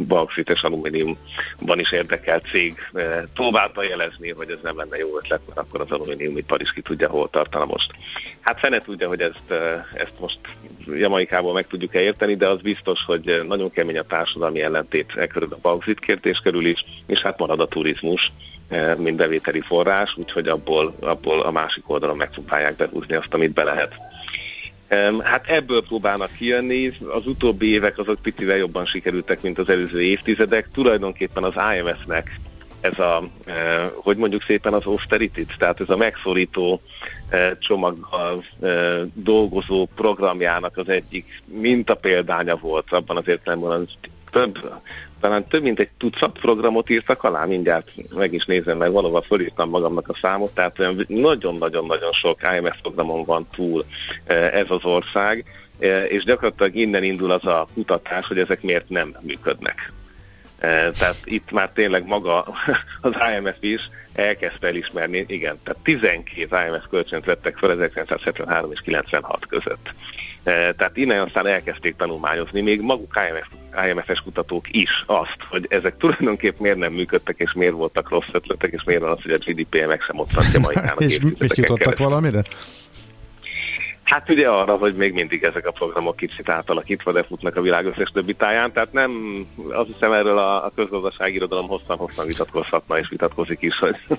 [0.08, 2.73] bauxit és alumíniumban is érdekelt cég
[3.34, 7.10] próbálta jelezni, hogy ez nem lenne jó ötlet, mert akkor az alumíniumipar is ki tudja,
[7.10, 7.91] hol tartana most.
[8.39, 9.51] Hát fene tudja, hogy ezt,
[9.93, 10.39] ezt most
[10.86, 15.53] Jamaikából meg tudjuk-e érteni, de az biztos, hogy nagyon kemény a társadalmi ellentét e körül
[15.53, 18.32] a bauxit kérdés körül is, és hát marad a turizmus,
[18.97, 24.09] mint bevételi forrás, úgyhogy abból, abból a másik oldalon megpróbálják behúzni azt, amit be lehet.
[25.23, 30.69] Hát ebből próbálnak kijönni, az utóbbi évek azok picivel jobban sikerültek, mint az előző évtizedek.
[30.71, 32.39] Tulajdonképpen az IMF-nek
[32.82, 33.30] ez a,
[33.95, 36.82] hogy mondjuk szépen az austerity tehát ez a megszorító
[37.60, 38.43] csomaggal
[39.13, 42.91] dolgozó programjának az egyik mintapéldánya volt.
[42.91, 43.88] Abban az értelemben,
[44.32, 44.58] több
[45.19, 49.69] talán több mint egy tucat programot írtak alá, mindjárt meg is nézem, mert valóban fölírtam
[49.69, 50.77] magamnak a számot, tehát
[51.08, 53.86] nagyon-nagyon-nagyon sok IMF programon van túl
[54.25, 55.45] e, ez az ország,
[56.08, 59.91] és gyakorlatilag innen indul az a kutatás, hogy ezek miért nem működnek.
[60.60, 62.39] Tehát itt már tényleg maga
[63.01, 69.45] az IMF is elkezdte elismerni, igen, tehát 12 IMF kölcsönt vettek fel 1973 és 96
[69.45, 69.93] között.
[70.43, 73.47] Tehát innen aztán elkezdték tanulmányozni, még maguk IMF,
[73.88, 78.71] IMF-es kutatók is azt, hogy ezek tulajdonképp miért nem működtek, és miért voltak rossz ötletek,
[78.71, 81.02] és miért van az, hogy a GDP meg sem ott Jamaikának.
[81.08, 82.43] és, és jutottak valamire?
[84.10, 87.86] Hát ugye arra, hogy még mindig ezek a programok kicsit átalakítva, de futnak a világ
[87.86, 89.12] összes többi táján, tehát nem,
[89.69, 93.95] azt hiszem erről a, a közgazdasági irodalom hosszan-hosszan vitatkozhatna és vitatkozik is, hogy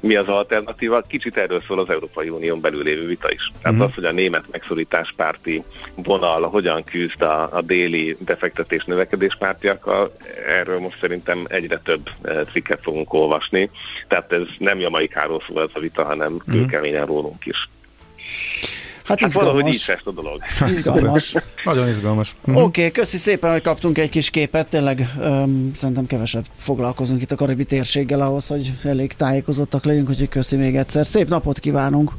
[0.00, 1.00] mi az alternatíva.
[1.00, 3.52] Kicsit erről szól az Európai Unión belül lévő vita is.
[3.62, 3.86] Tehát mm-hmm.
[3.86, 5.62] az, hogy a német megszorításpárti
[5.94, 10.12] vonal hogyan küzd a, a déli befektetés növekedés pártiakkal,
[10.46, 13.70] erről most szerintem egyre több eh, cikket fogunk olvasni.
[14.08, 16.60] Tehát ez nem Jamaikáról szól ez a vita, hanem mm-hmm.
[16.60, 17.68] kőkeményen rólunk is.
[19.10, 20.42] Hát, hát valahogy így lesz a dolog.
[20.68, 21.34] Izgalmas.
[21.64, 22.34] Nagyon izgalmas.
[22.44, 22.56] Mhm.
[22.56, 24.68] Oké, okay, köszi szépen, hogy kaptunk egy kis képet.
[24.68, 30.28] Tényleg um, szerintem kevesebb foglalkozunk itt a karibi térséggel ahhoz, hogy elég tájékozottak legyünk, úgyhogy
[30.28, 31.06] köszi még egyszer.
[31.06, 32.12] Szép napot kívánunk!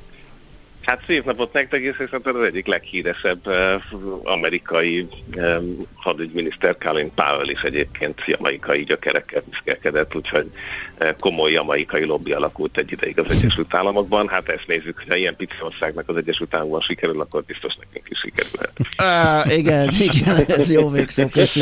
[0.82, 3.82] Hát szép napot nektek, és szerintem az egyik leghíresebb uh,
[4.24, 10.52] amerikai um, hadügyminiszter Colin Powell is egyébként jamaikai gyökerekkel büszkelkedett, úgyhogy
[11.00, 14.28] uh, komoly jamaikai lobby alakult egy ideig az Egyesült Államokban.
[14.28, 18.10] Hát ezt nézzük, hogy ha ilyen pici országnak az Egyesült Államokban sikerül, akkor biztos nekünk
[18.10, 18.72] is sikerülhet.
[19.02, 21.62] Uh, igen, igen, ez jó végszó, köszi.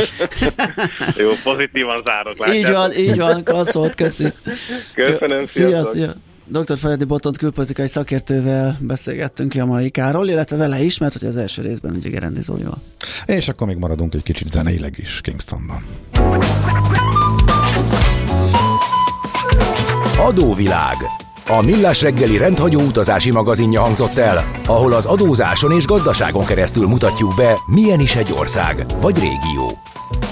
[1.17, 2.55] jó, pozitívan zárok.
[2.55, 4.27] Így van, így van, klasszolt, köszi.
[4.93, 6.13] Köszönöm, szia, szia.
[6.51, 6.77] Dr.
[6.77, 12.09] Feledi Botont külpolitikai szakértővel beszélgettünk Jamaikáról, illetve vele is, mert hogy az első részben ugye
[12.09, 12.77] Gerendi Zolival.
[13.25, 15.83] És akkor még maradunk egy kicsit zeneileg is Kingstonban.
[20.19, 20.95] Adóvilág.
[21.47, 27.35] A Millás reggeli rendhagyó utazási magazinja hangzott el, ahol az adózáson és gazdaságon keresztül mutatjuk
[27.35, 29.71] be, milyen is egy ország vagy régió.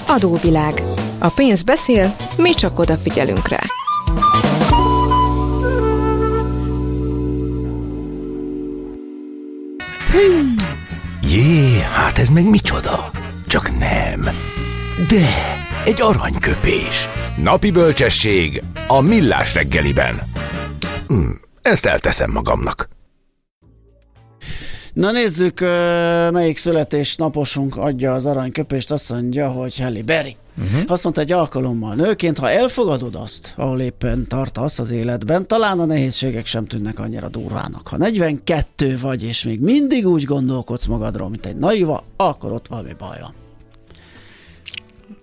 [0.06, 0.82] Adóvilág.
[1.18, 3.60] A pénz beszél, mi csak odafigyelünk rá.
[11.22, 13.10] Jé, hát ez meg micsoda?
[13.46, 14.20] Csak nem.
[15.08, 15.28] De,
[15.84, 17.08] egy aranyköpés.
[17.36, 20.22] Napi bölcsesség a millás reggeliben.
[21.08, 21.30] Hm,
[21.62, 22.88] ezt elteszem magamnak.
[24.98, 25.60] Na nézzük,
[26.32, 28.90] melyik születésnaposunk adja az aranyköpést.
[28.90, 30.36] Azt mondja, hogy Halle Berry.
[30.58, 30.82] Uh-huh.
[30.86, 35.84] Azt mondta egy alkalommal, nőként, ha elfogadod azt, ahol éppen tartasz az életben, talán a
[35.84, 37.88] nehézségek sem tűnnek annyira durvának.
[37.88, 42.92] Ha 42 vagy, és még mindig úgy gondolkodsz magadról, mint egy naiva, akkor ott valami
[42.98, 43.34] baj van.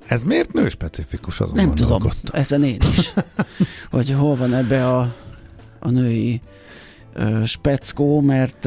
[0.08, 3.14] Ez miért nő specifikus azon Nem tudom, ezen én is.
[3.92, 5.16] hogy hol van ebbe a,
[5.80, 6.42] a női
[7.46, 8.66] speckó, mert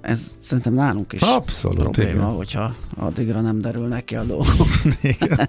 [0.00, 2.24] ez szerintem nálunk is Abszolút, probléma, igen.
[2.24, 4.68] hogyha addigra nem derül neki a dolgok.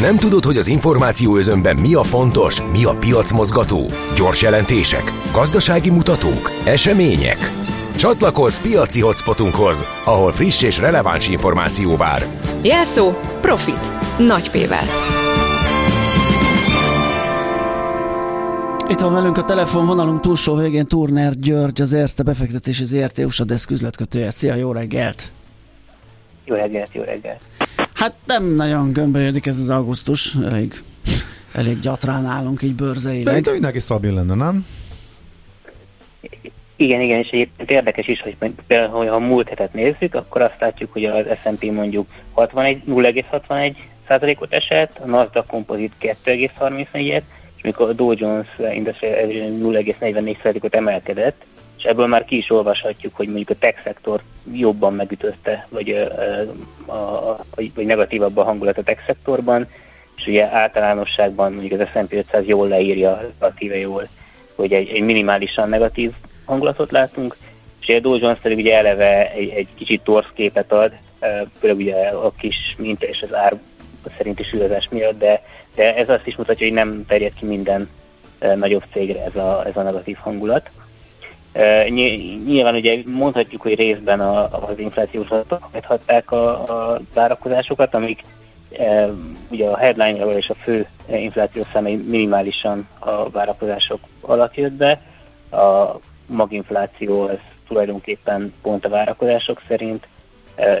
[0.00, 3.86] Nem tudod, hogy az információ özönben mi a fontos, mi a piacmozgató?
[4.16, 7.38] Gyors jelentések, gazdasági mutatók, események?
[7.96, 12.26] Csatlakozz piaci hotspotunkhoz, ahol friss és releváns információ vár.
[12.62, 14.16] Jelszó Profit.
[14.18, 14.84] Nagy P-vel.
[18.90, 23.70] Itt van velünk a telefonvonalunk túlsó végén Turner György, az Erste befektetési ZRT USA Desk
[23.70, 24.30] üzletkötője.
[24.30, 25.32] Szia, jó reggelt!
[26.44, 27.40] Jó reggelt, jó reggelt!
[27.94, 30.82] Hát nem nagyon gömbölyödik ez az augusztus, elég,
[31.52, 33.42] elég gyatrán állunk így bőrzeileg.
[33.42, 34.66] De mindenki stabil lenne, nem?
[36.76, 40.60] Igen, igen, és egyébként érdekes is, hogy például, ha a múlt hetet nézzük, akkor azt
[40.60, 43.76] látjuk, hogy az S&P mondjuk 61, 0,61
[44.08, 47.22] százalékot esett, a Nasdaq Composite 2,34-et,
[47.60, 51.44] és mikor a Dow Jones Industrial 0,44 százalékot emelkedett,
[51.78, 54.20] és ebből már ki is olvashatjuk, hogy mondjuk a tech szektor
[54.52, 55.90] jobban megütözte, vagy,
[56.86, 57.40] a, a,
[57.74, 59.68] vagy negatívabb a hangulat a tech szektorban,
[60.16, 64.08] és ugye általánosságban mondjuk az S&P 500 jól leírja, relatíve jól,
[64.54, 66.12] hogy egy, egy minimálisan negatív
[66.44, 67.36] hangulatot látunk,
[67.80, 70.92] és a Dow Jones pedig ugye eleve egy, egy kicsit torsz képet ad,
[71.58, 73.56] főleg ugye a kis minta és az ár
[74.16, 75.42] szerinti súlyozás miatt, de,
[75.74, 77.88] de ez azt is mutatja, hogy nem terjed ki minden
[78.54, 80.70] nagyobb cégre ez a, ez a negatív hangulat.
[82.44, 88.22] Nyilván ugye mondhatjuk, hogy részben az inflációs adatok hatták a, a várakozásokat, amik
[89.50, 95.00] ugye a headline és a fő inflációs számai minimálisan a várakozások alatt jött be.
[95.50, 100.08] A maginfláció az tulajdonképpen pont a várakozások szerint,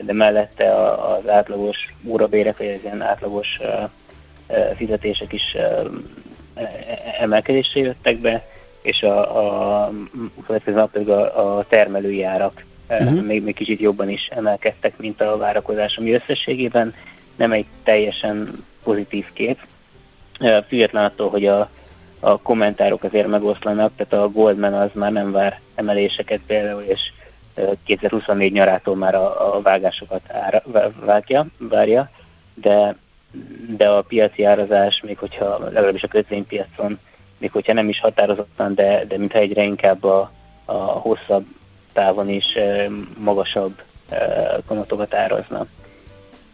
[0.02, 1.76] de mellette az átlagos
[2.06, 3.58] órabérek, vagy az ilyen átlagos
[4.76, 5.56] fizetések is
[7.20, 8.46] emelkedésre jöttek be,
[8.82, 9.92] és a, a
[10.46, 13.22] következő nap pedig a, a termelői árak uh-huh.
[13.22, 16.94] még, még kicsit jobban is emelkedtek, mint a várakozás, ami összességében
[17.36, 19.58] nem egy teljesen pozitív kép.
[20.68, 21.70] Független attól, hogy a,
[22.20, 27.00] a kommentárok azért megoszlanak, tehát a Goldman az már nem vár emeléseket például, és
[27.84, 30.62] 2024 nyarától már a, a vágásokat ára,
[31.04, 32.10] vágja, várja,
[32.54, 32.96] de,
[33.76, 36.98] de a piaci árazás, még hogyha legalábbis a kötvénypiacon,
[37.38, 40.30] még hogyha nem is határozottan, de, de mintha egyre inkább a,
[40.64, 41.44] a hosszabb
[41.92, 42.44] távon is
[43.18, 43.82] magasabb
[44.66, 45.66] kamatokat árazna.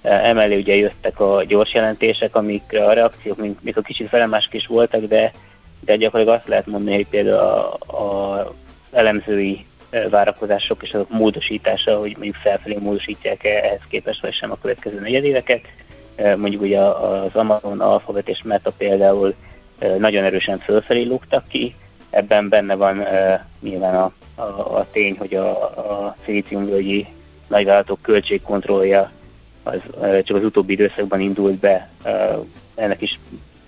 [0.02, 4.66] Emellé ugye jöttek a gyors jelentések, amik a reakciók még, még a kicsit felemások is
[4.66, 5.32] voltak, de,
[5.80, 8.54] de gyakorlatilag azt lehet mondani, hogy például a, a
[8.92, 9.66] elemzői
[10.10, 15.00] várakozások és azok módosítása, hogy mondjuk felfelé módosítják -e ehhez képest, vagy sem a következő
[15.00, 15.60] negyedéveket.
[16.16, 19.34] Mondjuk ugye az Amazon, Alphabet és Meta például
[19.98, 21.74] nagyon erősen fölfelé lógtak ki,
[22.10, 23.04] ebben benne van
[23.60, 27.06] nyilván a, a, a tény, hogy a, a szilíciumvölgyi
[27.48, 29.10] nagyvállalatok költségkontrollja
[29.62, 29.82] az
[30.22, 31.88] csak az utóbbi időszakban indult be,
[32.74, 33.18] ennek is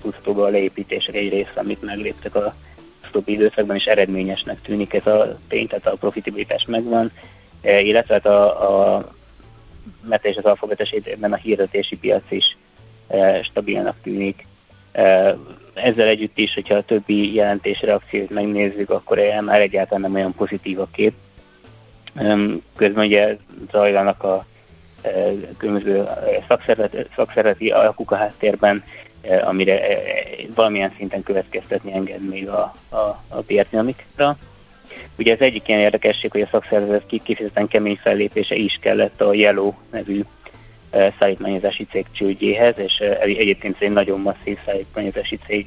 [0.02, 2.54] tudható a leépítések egy része, amit megléptek a
[3.08, 7.12] utóbbi időszakban, és eredményesnek tűnik ez a tény, tehát a profitabilitás megvan,
[7.62, 9.08] illetve hát a, a
[10.08, 12.56] Meta és az Alphabet esetében a hirdetési piac is
[13.42, 14.46] stabilnak tűnik.
[15.74, 20.80] Ezzel együtt is, hogyha a többi jelentés reakciót megnézzük, akkor már egyáltalán nem olyan pozitív
[20.80, 21.12] a kép.
[22.76, 23.36] Közben ugye
[23.70, 24.46] zajlanak a
[25.56, 26.06] különböző
[27.14, 28.84] szakszervezeti alkuk a háttérben,
[29.42, 29.80] amire
[30.54, 32.96] valamilyen szinten következtetni enged még a, a,
[33.28, 34.36] a piacdinamikra.
[35.18, 39.72] Ugye az egyik ilyen érdekesség, hogy a szakszervezet kifejezetten kemény fellépése is kellett a Yellow
[39.90, 40.22] nevű
[41.18, 45.66] szállítmányozási cég csődjéhez, és egyébként egy nagyon masszív szállítmányozási cég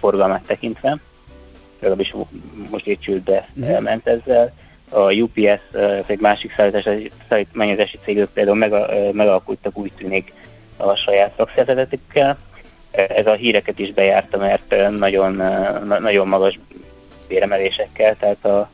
[0.00, 0.98] forgalmát tekintve,
[1.80, 2.14] legalábbis
[2.70, 3.80] most egy csődbe uh-huh.
[3.80, 4.52] ment ezzel.
[4.90, 5.60] A UPS,
[6.06, 6.54] egy másik
[7.28, 8.56] szállítmányozási cégök például
[9.12, 10.32] megalkottak úgy tűnik
[10.76, 12.38] a saját szakszervezetükkel.
[12.90, 15.42] Ez a híreket is bejárta, mert nagyon,
[16.00, 16.58] nagyon magas
[17.32, 18.70] béremelésekkel, tehát a,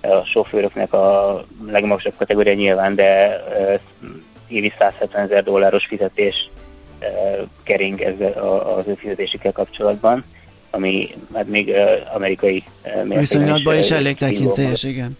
[0.00, 3.42] a sofőröknek a legmagasabb kategória nyilván, de
[4.48, 6.50] évi 170 ezer dolláros fizetés
[7.62, 8.32] kering ezzel
[8.76, 10.24] az ő fizetésükkel kapcsolatban,
[10.70, 11.72] ami hát még
[12.12, 12.64] amerikai
[13.04, 15.18] Viszonylatban is elég tekintés, igen.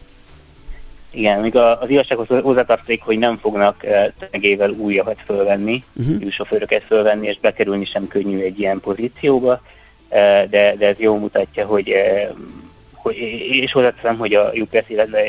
[1.12, 3.86] Igen, még az igazsághoz hozzátartozik, hogy nem fognak
[4.18, 6.30] tömegével újakat fölvenni, uh-huh.
[6.30, 9.60] sofőröket fölvenni, és bekerülni sem könnyű egy ilyen pozícióba,
[10.10, 11.94] de, de ez jó mutatja, hogy
[13.02, 13.16] hogy,
[13.50, 15.22] és hozzáteszem, hogy a UPS, illetve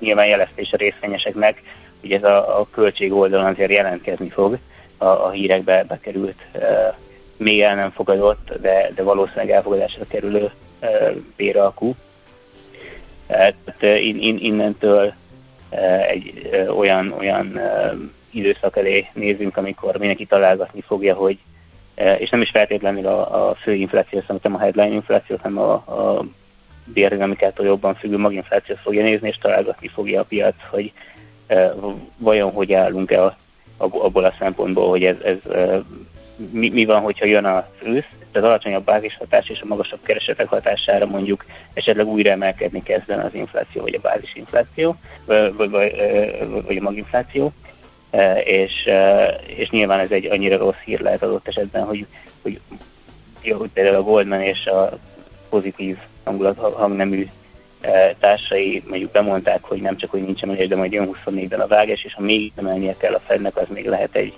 [0.00, 1.62] nyilván jeleztés a részvényeseknek,
[2.00, 4.58] hogy ez a, a költség oldalon azért jelentkezni fog,
[4.98, 6.42] a, a hírekbe bekerült,
[7.36, 10.50] még el nem fogadott, de, de valószínűleg elfogadásra kerülő
[11.36, 11.94] béralkú.
[13.26, 15.12] Tehát in, in, innentől
[16.08, 17.60] egy olyan, olyan
[18.30, 21.38] időszak elé nézünk, amikor mindenki találgatni fogja, hogy
[22.18, 26.24] és nem is feltétlenül a, a fő infláció, szerintem a headline infláció, hanem a, a
[26.84, 30.92] bérdinamikától jobban függő maginflációt fogja nézni, és találgatni fogja a piac, hogy
[31.46, 31.72] e,
[32.18, 33.36] vajon hogy állunk el
[33.76, 35.82] abból a szempontból, hogy ez, ez e,
[36.50, 41.06] mi, mi van, hogyha jön a ősz, az alacsonyabb bázishatás és a magasabb keresetek hatására
[41.06, 41.44] mondjuk
[41.74, 44.96] esetleg újra emelkedni kezden az infláció, vagy a bázisinfláció,
[45.26, 45.70] vagy, vagy,
[46.66, 47.61] vagy a maginfláció, e,
[48.44, 48.88] és,
[49.46, 52.06] és nyilván ez egy annyira rossz hír lehet adott esetben, hogy,
[52.42, 52.60] hogy,
[53.50, 54.98] hogy például a Goldman és a
[55.48, 57.26] pozitív hangulat hangnemű
[57.80, 61.66] e, társai mondjuk bemondták, hogy nem csak, hogy nincs emelés, de majd jön 24-ben a
[61.66, 64.34] vágás, és ha még emelnie kell a Fednek, az még lehet egy,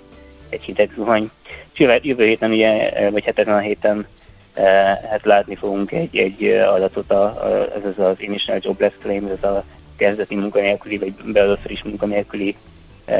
[0.49, 1.29] egy hideg zuhany.
[1.77, 4.07] Jövő héten, ugye, e, vagy ezen a héten
[4.53, 4.63] e,
[5.09, 9.63] hát látni fogunk egy, egy adatot, a, a, ez az Initial Jobless Claim, ez a
[9.95, 12.55] kezdeti munkanélküli, vagy belőle is munkanélküli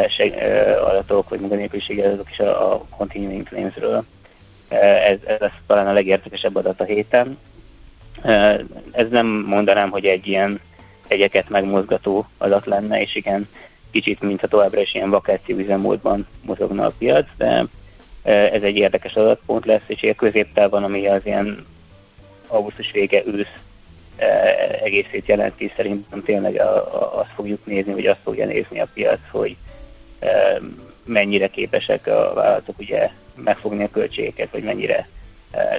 [0.07, 0.33] seg,
[0.81, 4.03] adatok, vagy munkanélküliségi adatok is a, a Continuing Claims-ről.
[4.69, 7.37] Ez, ez lesz talán a legértekesebb adat a héten.
[8.91, 10.59] Ez nem mondanám, hogy egy ilyen
[11.07, 13.49] egyeket megmozgató adat lenne, és igen,
[13.91, 17.65] kicsit, mintha továbbra is ilyen vakáció üzemmódban mozogna a piac, de
[18.23, 21.65] ez egy érdekes adatpont lesz, és ilyen középtávon, ami az ilyen
[22.47, 23.53] augusztus vége ősz
[24.83, 26.61] egészét jelenti, szerintem tényleg
[27.15, 29.55] azt fogjuk nézni, vagy azt fogja nézni a piac, hogy
[31.03, 35.07] mennyire képesek a vállalatok ugye megfogni a költségeket, vagy mennyire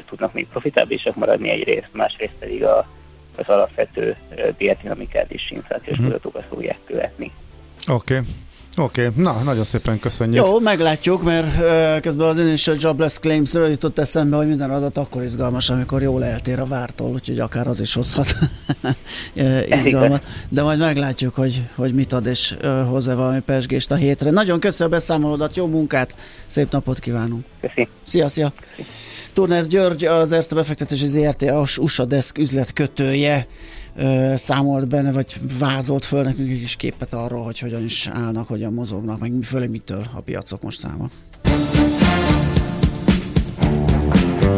[0.07, 2.89] tudnak még profitábilisak maradni egyrészt, másrészt pedig a,
[3.37, 4.17] az alapvető
[4.57, 6.05] piacdinamikát és inflációs mm.
[6.05, 7.33] tudatokat fogják követni.
[7.89, 8.19] Oké.
[8.19, 8.27] Okay.
[8.79, 9.23] Oké, okay.
[9.23, 10.45] na, nagyon szépen köszönjük.
[10.45, 15.23] Jó, meglátjuk, mert uh, közben az Initial Jobless Claims-ről jutott eszembe, hogy minden adat akkor
[15.23, 18.37] izgalmas, amikor jól eltér a vártól, úgyhogy akár az is hozhat
[19.85, 20.27] izgalmat.
[20.49, 24.31] De majd meglátjuk, hogy, hogy mit ad, és uh, hozzá valami persgést a hétre.
[24.31, 26.15] Nagyon köszönöm a beszámolódat, jó munkát,
[26.47, 27.45] szép napot kívánunk.
[27.61, 27.89] Köszi.
[28.07, 28.53] Szia, szia.
[29.33, 31.45] Turner György, az Erste befektetési ZRT
[31.79, 33.47] USA Desk üzletkötője
[34.37, 38.73] számolt benne, vagy vázolt föl nekünk egy kis képet arról, hogy hogyan is állnak, hogyan
[38.73, 41.11] mozognak, meg főleg mitől a piacok mostában.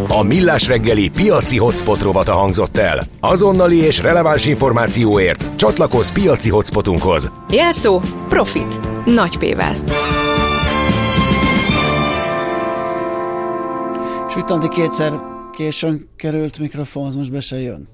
[0.09, 3.03] A Millás reggeli piaci hotspot rovata hangzott el.
[3.21, 7.31] Azonnali és releváns információért csatlakozz piaci hotspotunkhoz.
[7.51, 8.81] Jelszó Profit.
[9.05, 9.77] Nagy P-vel.
[14.29, 14.35] És
[14.69, 15.21] kétszer
[15.53, 17.89] későn került mikrofonhoz, most be se jön.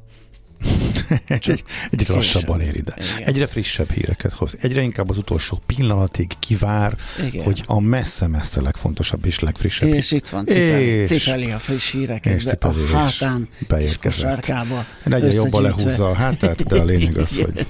[1.26, 2.94] Egy, egyre lassabban ér ide.
[3.14, 3.28] Igen.
[3.28, 4.56] Egyre frissebb híreket hoz.
[4.60, 6.96] Egyre inkább az utolsó pillanatig kivár,
[7.26, 7.44] Igen.
[7.44, 9.88] hogy a messze-messze legfontosabb és legfrissebb.
[9.88, 13.48] És itt van, cipeli, és, cipeli a friss híreket, és a hátán
[13.78, 14.86] és kosárkába.
[15.04, 17.66] Egyre jobban lehúzza a hátát, de a lényeg az, hogy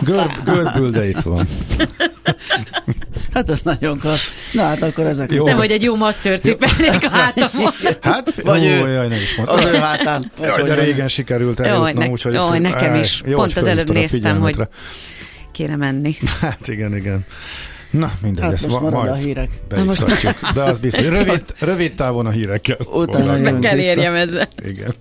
[0.00, 1.48] görb, görbül, de itt van.
[3.34, 4.24] Hát ez nagyon klassz.
[4.52, 5.32] Na hát akkor ezek.
[5.32, 5.44] Jó.
[5.44, 7.72] Nem, hogy egy jó masször cipelik a hátamon.
[8.00, 9.58] Hát, vagy ó, ő, jaj, nem is mondtam.
[9.58, 10.32] Az ő hátán.
[10.42, 12.32] Jaj, de régen sikerült eljutnom, úgyhogy...
[12.32, 13.22] Jó, nekem is.
[13.26, 14.56] Jó, Pont az előbb néztem, hogy
[15.52, 16.16] kéne menni.
[16.40, 17.24] Hát igen, igen.
[17.90, 19.48] Na, mindegy, hát ezt most marad majd a hírek.
[19.84, 20.04] Most...
[20.54, 21.06] De az biztos.
[21.06, 22.76] Rövid, rövid távon a hírekkel.
[22.92, 24.48] Utána Meg kell érjem ezzel.
[24.64, 24.94] Igen.